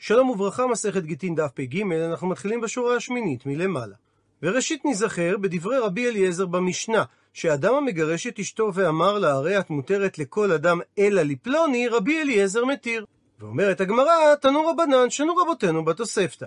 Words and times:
שלום 0.00 0.30
וברכה, 0.30 0.66
מסכת 0.66 1.02
גיטין 1.02 1.34
דף 1.34 1.50
פג, 1.54 1.82
אנחנו 1.92 2.28
מתחילים 2.28 2.60
בשורה 2.60 2.96
השמינית 2.96 3.46
מלמעלה. 3.46 3.94
וראשית 4.42 4.84
ניזכר 4.84 5.36
בדברי 5.40 5.78
רבי 5.78 6.08
אליעזר 6.08 6.46
במשנה, 6.46 7.04
שאדם 7.32 7.74
המגרש 7.74 8.26
את 8.26 8.38
אשתו 8.38 8.70
ואמר 8.74 9.18
לה, 9.18 9.30
הרי 9.30 9.58
את 9.58 9.70
מותרת 9.70 10.18
לכל 10.18 10.52
אדם 10.52 10.80
אלא 10.98 11.22
לפלוני, 11.22 11.88
רבי 11.88 12.20
אליעזר 12.20 12.64
מתיר. 12.64 13.04
ואומרת 13.40 13.80
הגמרא, 13.80 14.34
תנו 14.40 14.66
רבנן, 14.66 15.10
שנו 15.10 15.36
רבותינו 15.36 15.84
בתוספתא. 15.84 16.46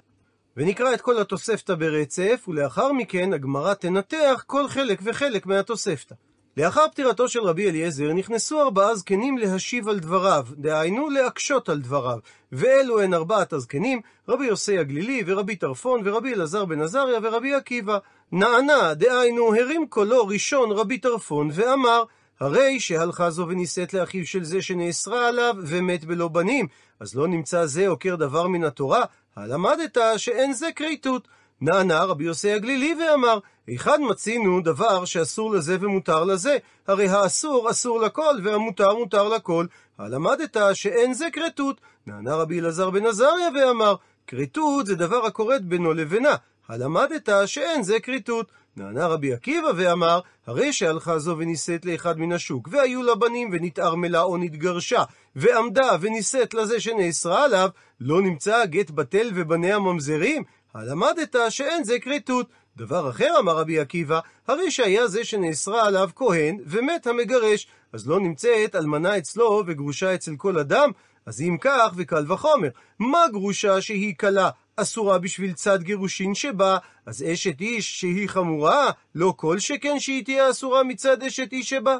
ונקרא 0.57 0.93
את 0.93 1.01
כל 1.01 1.21
התוספתא 1.21 1.75
ברצף, 1.75 2.45
ולאחר 2.47 2.91
מכן 2.91 3.33
הגמרא 3.33 3.73
תנתח 3.73 4.43
כל 4.47 4.67
חלק 4.67 4.99
וחלק 5.03 5.45
מהתוספתא. 5.45 6.15
לאחר 6.57 6.87
פטירתו 6.91 7.27
של 7.27 7.39
רבי 7.39 7.69
אליעזר 7.69 8.13
נכנסו 8.13 8.61
ארבעה 8.61 8.95
זקנים 8.95 9.37
להשיב 9.37 9.89
על 9.89 9.99
דבריו, 9.99 10.45
דהיינו 10.57 11.09
להקשות 11.09 11.69
על 11.69 11.79
דבריו, 11.79 12.17
ואלו 12.51 13.01
הן 13.01 13.13
ארבעת 13.13 13.53
הזקנים, 13.53 14.01
רבי 14.29 14.45
יוסי 14.45 14.77
הגלילי, 14.77 15.23
ורבי 15.25 15.55
טרפון, 15.55 16.01
ורבי 16.03 16.33
אלעזר 16.33 16.65
בן 16.65 16.81
עזריה, 16.81 17.19
ורבי 17.23 17.53
עקיבא. 17.53 17.97
נענה, 18.31 18.93
דהיינו, 18.93 19.55
הרים 19.55 19.87
קולו 19.87 20.27
ראשון 20.27 20.71
רבי 20.71 20.97
טרפון, 20.97 21.49
ואמר, 21.53 22.03
הרי 22.39 22.79
שהלכה 22.79 23.29
זו 23.29 23.47
ונישאת 23.47 23.93
לאחיו 23.93 24.25
של 24.25 24.43
זה 24.43 24.61
שנאסרה 24.61 25.27
עליו, 25.27 25.55
ומת 25.59 26.05
בלא 26.05 26.27
בנים, 26.27 26.67
אז 26.99 27.15
לא 27.15 27.27
נמצא 27.27 27.65
זה 27.65 27.87
עוקר 27.87 28.15
דבר 28.15 28.47
מן 28.47 28.63
התורה, 28.63 29.03
הלמדת 29.35 29.97
שאין 30.17 30.53
זה 30.53 30.67
כריתות. 30.75 31.27
נענה 31.61 32.03
רבי 32.03 32.23
יוסי 32.23 32.51
הגלילי 32.51 32.95
ואמר, 32.95 33.39
היכן 33.71 34.01
מצינו 34.09 34.61
דבר 34.61 35.05
שאסור 35.05 35.51
לזה 35.51 35.77
ומותר 35.79 36.23
לזה? 36.23 36.57
הרי 36.87 37.07
האסור 37.07 37.71
אסור 37.71 38.01
לכל, 38.01 38.35
והמותר 38.43 38.95
מותר 38.95 39.29
לכל. 39.29 39.65
הלמדת 39.97 40.57
שאין 40.73 41.13
זה 41.13 41.25
כרתות. 41.33 41.81
נענה 42.07 42.35
רבי 42.35 42.59
אלעזר 42.59 42.89
בן 42.89 43.05
עזריה 43.05 43.49
ואמר, 43.55 43.95
כריתות 44.27 44.85
זה 44.85 44.95
דבר 44.95 45.25
הכורת 45.25 45.65
בינו 45.65 45.93
לבינה. 45.93 46.35
הלמדת 46.69 47.29
שאין 47.45 47.83
זה 47.83 47.99
כריתות. 47.99 48.51
נענה 48.77 49.07
רבי 49.07 49.33
עקיבא 49.33 49.71
ואמר, 49.75 50.19
הרי 50.47 50.73
שהלכה 50.73 51.19
זו 51.19 51.35
ונישאת 51.37 51.85
לאחד 51.85 52.19
מן 52.19 52.31
השוק, 52.31 52.69
והיו 52.71 53.03
לה 53.03 53.15
בנים 53.15 53.49
ונתערמלה 53.51 54.21
או 54.21 54.37
נתגרשה, 54.37 55.03
ועמדה 55.35 55.89
ונישאת 56.01 56.53
לזה 56.53 56.79
שנאסרה 56.79 57.43
עליו, 57.43 57.69
לא 57.99 58.21
נמצא 58.21 58.55
הגט 58.55 58.89
בטל 58.89 59.31
ובניה 59.35 59.79
ממזרים? 59.79 60.43
הלמדת 60.73 61.35
שאין 61.49 61.83
זה 61.83 61.99
כריתות. 61.99 62.47
דבר 62.77 63.09
אחר, 63.09 63.39
אמר 63.39 63.57
רבי 63.57 63.79
עקיבא, 63.79 64.19
הרי 64.47 64.71
שהיה 64.71 65.07
זה 65.07 65.23
שנאסרה 65.23 65.87
עליו 65.87 66.09
כהן, 66.15 66.57
ומת 66.65 67.07
המגרש, 67.07 67.67
אז 67.93 68.07
לא 68.07 68.19
נמצאת 68.19 68.75
אלמנה 68.75 69.17
אצלו 69.17 69.63
וגרושה 69.67 70.15
אצל 70.15 70.35
כל 70.37 70.59
אדם? 70.59 70.91
אז 71.25 71.41
אם 71.41 71.57
כך, 71.61 71.93
וקל 71.95 72.31
וחומר, 72.31 72.69
מה 72.99 73.19
גרושה 73.31 73.81
שהיא 73.81 74.15
כלה 74.19 74.49
אסורה 74.75 75.19
בשביל 75.19 75.53
צד 75.53 75.83
גירושין 75.83 76.35
שבה, 76.35 76.77
אז 77.05 77.23
אשת 77.33 77.61
איש 77.61 77.99
שהיא 77.99 78.29
חמורה, 78.29 78.91
לא 79.15 79.33
כל 79.37 79.59
שכן 79.59 79.99
שהיא 79.99 80.25
תהיה 80.25 80.49
אסורה 80.49 80.83
מצד 80.83 81.23
אשת 81.23 81.53
איש 81.53 81.69
שבה? 81.69 81.97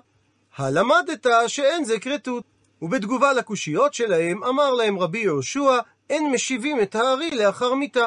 הלמדת 0.58 1.28
שאין 1.48 1.84
זה 1.84 2.00
כרתות. 2.00 2.44
ובתגובה 2.82 3.34
לקושיות 3.34 3.94
שלהם, 3.94 4.44
אמר 4.44 4.74
להם 4.74 5.00
רבי 5.00 5.20
יהושע, 5.20 5.78
אין 6.10 6.32
משיבים 6.32 6.82
את 6.82 6.96
הארי 6.96 7.32
לאחר 7.32 7.74
מיתה. 7.74 8.06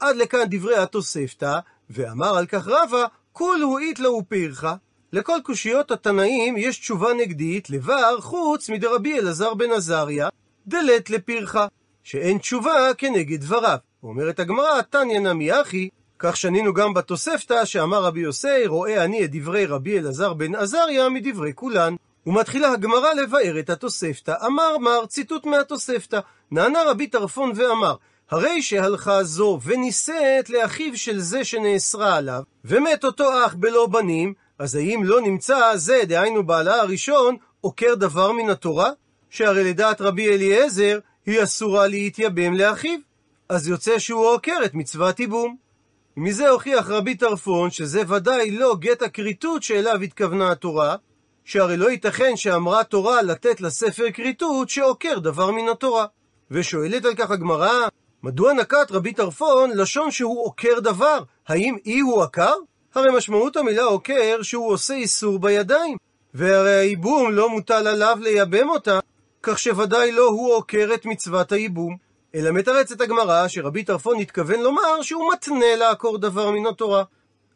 עד 0.00 0.16
לכאן 0.16 0.44
דברי 0.50 0.76
התוספתא, 0.76 1.58
ואמר 1.90 2.38
על 2.38 2.46
כך 2.46 2.68
רבא, 2.68 3.04
כולו 3.32 3.78
איתלאו 3.78 4.22
פירחה. 4.28 4.74
לכל 5.12 5.38
קושיות 5.44 5.90
התנאים 5.90 6.56
יש 6.56 6.78
תשובה 6.78 7.14
נגדית 7.14 7.70
לבר 7.70 8.20
חוץ 8.20 8.70
מדרבי 8.70 9.18
אלעזר 9.18 9.54
בן 9.54 9.70
עזריה, 9.70 10.28
דלת 10.66 11.10
לפירחה, 11.10 11.66
שאין 12.02 12.38
תשובה 12.38 12.94
כנגד 12.98 13.40
דבריו. 13.40 13.78
אומרת 14.02 14.40
הגמרא, 14.40 14.82
תניא 14.82 15.20
נמי 15.20 15.60
אחי, 15.60 15.88
כך 16.18 16.36
שנינו 16.36 16.74
גם 16.74 16.94
בתוספתא 16.94 17.64
שאמר 17.64 18.02
רבי 18.02 18.20
יוסי, 18.20 18.66
רואה 18.66 19.04
אני 19.04 19.24
את 19.24 19.30
דברי 19.32 19.66
רבי 19.66 19.98
אלעזר 19.98 20.32
בן 20.32 20.54
עזריה 20.54 21.08
מדברי 21.08 21.52
כולן. 21.54 21.94
ומתחילה 22.26 22.72
הגמרא 22.72 23.14
לבאר 23.14 23.58
את 23.58 23.70
התוספתא. 23.70 24.34
אמר 24.46 24.78
מר, 24.78 25.06
ציטוט 25.06 25.46
מהתוספתא, 25.46 26.20
נענה 26.50 26.78
רבי 26.86 27.06
טרפון 27.06 27.52
ואמר, 27.54 27.94
הרי 28.30 28.62
שהלכה 28.62 29.24
זו 29.24 29.58
ונישאת 29.64 30.50
לאחיו 30.50 30.96
של 30.96 31.20
זה 31.20 31.44
שנאסרה 31.44 32.16
עליו, 32.16 32.42
ומת 32.64 33.04
אותו 33.04 33.46
אח 33.46 33.54
בלא 33.54 33.86
בנים, 33.86 34.34
אז 34.58 34.74
האם 34.74 35.00
לא 35.04 35.20
נמצא 35.20 35.76
זה, 35.76 36.00
דהיינו 36.04 36.46
בעלה 36.46 36.80
הראשון, 36.80 37.36
עוקר 37.60 37.94
דבר 37.94 38.32
מן 38.32 38.50
התורה? 38.50 38.90
שהרי 39.30 39.64
לדעת 39.64 40.00
רבי 40.00 40.28
אליעזר, 40.28 40.98
היא 41.26 41.42
אסורה 41.42 41.86
להתייבם 41.86 42.54
לאחיו. 42.54 42.98
אז 43.48 43.68
יוצא 43.68 43.98
שהוא 43.98 44.26
עוקר 44.26 44.56
את 44.64 44.74
מצוות 44.74 45.20
ייבום. 45.20 45.56
מזה 46.16 46.48
הוכיח 46.48 46.90
רבי 46.90 47.14
טרפון 47.14 47.70
שזה 47.70 48.02
ודאי 48.08 48.50
לא 48.50 48.76
גט 48.78 49.02
הכריתות 49.02 49.62
שאליו 49.62 50.00
התכוונה 50.02 50.50
התורה, 50.50 50.96
שהרי 51.44 51.76
לא 51.76 51.90
ייתכן 51.90 52.36
שאמרה 52.36 52.84
תורה 52.84 53.22
לתת 53.22 53.60
לספר 53.60 54.10
כריתות 54.14 54.68
שעוקר 54.68 55.18
דבר 55.18 55.50
מן 55.50 55.68
התורה. 55.68 56.06
ושואלת 56.50 57.04
על 57.04 57.14
כך 57.14 57.30
הגמרא, 57.30 57.88
מדוע 58.28 58.52
נקט 58.52 58.90
רבי 58.90 59.12
טרפון 59.12 59.70
לשון 59.70 60.10
שהוא 60.10 60.44
עוקר 60.44 60.80
דבר? 60.80 61.22
האם 61.48 61.76
אי 61.86 62.00
הוא 62.00 62.22
עקר? 62.22 62.54
הרי 62.94 63.16
משמעות 63.16 63.56
המילה 63.56 63.82
עוקר 63.82 64.42
שהוא 64.42 64.72
עושה 64.72 64.94
איסור 64.94 65.38
בידיים. 65.38 65.96
והרי 66.34 66.70
הייבום 66.70 67.32
לא 67.32 67.50
מוטל 67.50 67.86
עליו 67.86 68.18
לייבם 68.20 68.68
אותה, 68.68 69.00
כך 69.42 69.58
שוודאי 69.58 70.12
לא 70.12 70.26
הוא 70.26 70.54
עוקר 70.54 70.90
את 70.94 71.06
מצוות 71.06 71.52
הייבום. 71.52 71.96
אלא 72.34 72.50
מתרצת 72.50 73.00
הגמרא 73.00 73.48
שרבי 73.48 73.84
טרפון 73.84 74.20
התכוון 74.20 74.60
לומר 74.60 75.02
שהוא 75.02 75.32
מתנה 75.32 75.76
לעקור 75.76 76.18
דבר 76.18 76.50
מן 76.50 76.66
התורה. 76.66 77.02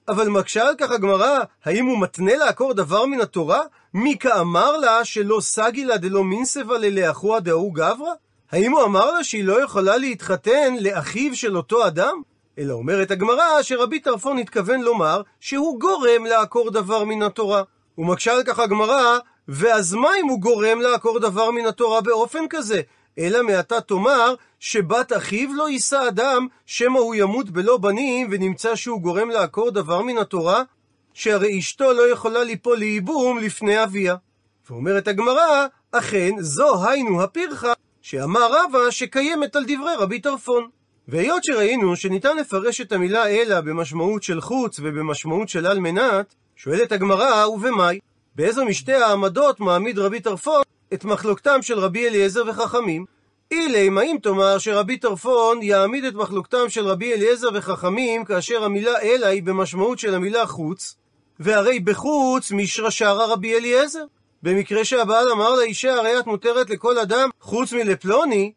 אבל 0.09 0.29
מקשה 0.29 0.69
על 0.69 0.75
כך 0.79 0.91
הגמרא, 0.91 1.39
האם 1.65 1.87
הוא 1.87 2.01
מתנה 2.01 2.37
לעקור 2.37 2.75
דבר 2.75 3.07
מן 3.07 3.21
התורה? 3.21 3.61
מי 3.95 4.19
כאמר 4.19 4.77
לה 4.77 5.05
שלא 5.05 5.41
סגילה 5.41 5.97
דלא 5.97 6.25
מינסבה 6.25 6.79
ללאחוה 6.79 7.41
דאו 7.41 7.71
גברא? 7.73 8.13
האם 8.53 8.73
הוא 8.73 8.85
אמר 8.85 9.11
לה 9.11 9.25
שהיא 9.25 9.45
לא 9.45 9.65
יכולה 9.65 9.97
להתחתן 9.97 10.75
לאחיו 10.81 11.37
של 11.37 11.57
אותו 11.57 11.87
אדם? 11.87 12.23
אלא 12.59 12.73
אומרת 12.73 13.11
הגמרא 13.11 13.63
שרבי 13.63 14.01
טרפון 14.01 14.39
התכוון 14.39 14.81
לומר 14.81 15.23
שהוא 15.41 15.81
גורם 15.81 16.25
לעקור 16.25 16.71
דבר 16.71 17.05
מן 17.05 17.23
התורה. 17.23 17.63
ומקשה 17.99 18.33
על 18.33 18.43
כך 18.43 18.59
הגמרא, 18.59 19.19
ואז 19.49 19.95
מה 19.95 20.09
אם 20.21 20.29
הוא 20.29 20.41
גורם 20.41 20.81
לעקור 20.81 21.19
דבר 21.19 21.51
מן 21.51 21.67
התורה 21.67 22.01
באופן 22.01 22.45
כזה? 22.51 22.81
אלא 23.19 23.43
מעתה 23.43 23.81
תאמר 23.81 24.35
שבת 24.61 25.13
אחיו 25.13 25.55
לא 25.55 25.71
יישא 25.71 26.09
אדם, 26.09 26.47
שמא 26.67 26.99
הוא 26.99 27.15
ימות 27.15 27.51
בלא 27.51 27.77
בנים, 27.77 28.29
ונמצא 28.31 28.77
שהוא 28.77 29.01
גורם 29.01 29.31
לעקור 29.31 29.71
דבר 29.71 30.03
מן 30.03 30.19
התורה? 30.19 30.63
שהרי 31.15 31.59
אשתו 31.59 31.93
לא 31.93 32.13
יכולה 32.13 32.45
ליפול 32.45 32.79
לייבום 32.79 33.39
לפני 33.39 33.83
אביה. 33.83 34.17
ואומרת 34.71 35.09
הגמרא, 35.09 35.67
אכן, 35.93 36.31
זו 36.39 36.89
היינו 36.89 37.23
הפרחה 37.23 37.73
שאמר 38.03 38.49
רבא 38.53 38.91
שקיימת 38.91 39.57
על 39.57 39.65
דברי 39.65 39.95
רבי 39.99 40.21
טרפון. 40.21 40.69
והיות 41.09 41.45
שראינו 41.45 41.97
שניתן 41.97 42.37
לפרש 42.37 42.81
את 42.81 42.93
המילה 42.93 43.27
אלא 43.27 43.61
במשמעות 43.61 44.23
של 44.23 44.41
חוץ 44.41 44.79
ובמשמעות 44.83 45.49
של 45.49 45.67
על 45.67 45.79
מנת, 45.79 46.35
שואלת 46.57 46.93
הגמרא, 46.93 47.47
ובמאי? 47.47 47.99
באיזו 48.35 48.65
משתי 48.65 48.93
העמדות 48.93 49.61
מעמיד 49.61 49.99
רבי 49.99 50.21
טרפון 50.21 50.63
את 50.95 51.05
מחלוקתם 51.05 51.63
של 51.63 51.79
רבי 51.79 52.09
אליעזר 52.09 52.43
וחכמים? 52.49 53.05
אילם, 53.51 53.99
האם 53.99 54.17
תאמר 54.23 54.59
שרבי 54.59 54.97
טרפון 54.97 55.63
יעמיד 55.63 56.05
את 56.05 56.15
מחלוקתם 56.15 56.69
של 56.69 56.87
רבי 56.87 57.13
אליעזר 57.13 57.49
וחכמים 57.55 58.25
כאשר 58.25 58.65
המילה 58.65 59.01
אלא 59.01 59.27
היא 59.27 59.43
במשמעות 59.43 59.99
של 59.99 60.15
המילה 60.15 60.47
חוץ? 60.47 60.97
והרי 61.41 61.81
בחוץ 61.81 62.53
מישרא 62.53 62.91
שרה 62.91 63.27
רבי 63.27 63.55
אליעזר. 63.55 64.05
במקרה 64.43 64.85
שהבעל 64.85 65.31
אמר 65.31 65.55
לאישה 65.55 65.95
הרי 65.95 66.19
את 66.19 66.27
מותרת 66.27 66.71
לכל 66.71 66.99
אדם 66.99 67.29
חוץ 67.41 67.73
מלפלוני, 67.73 68.53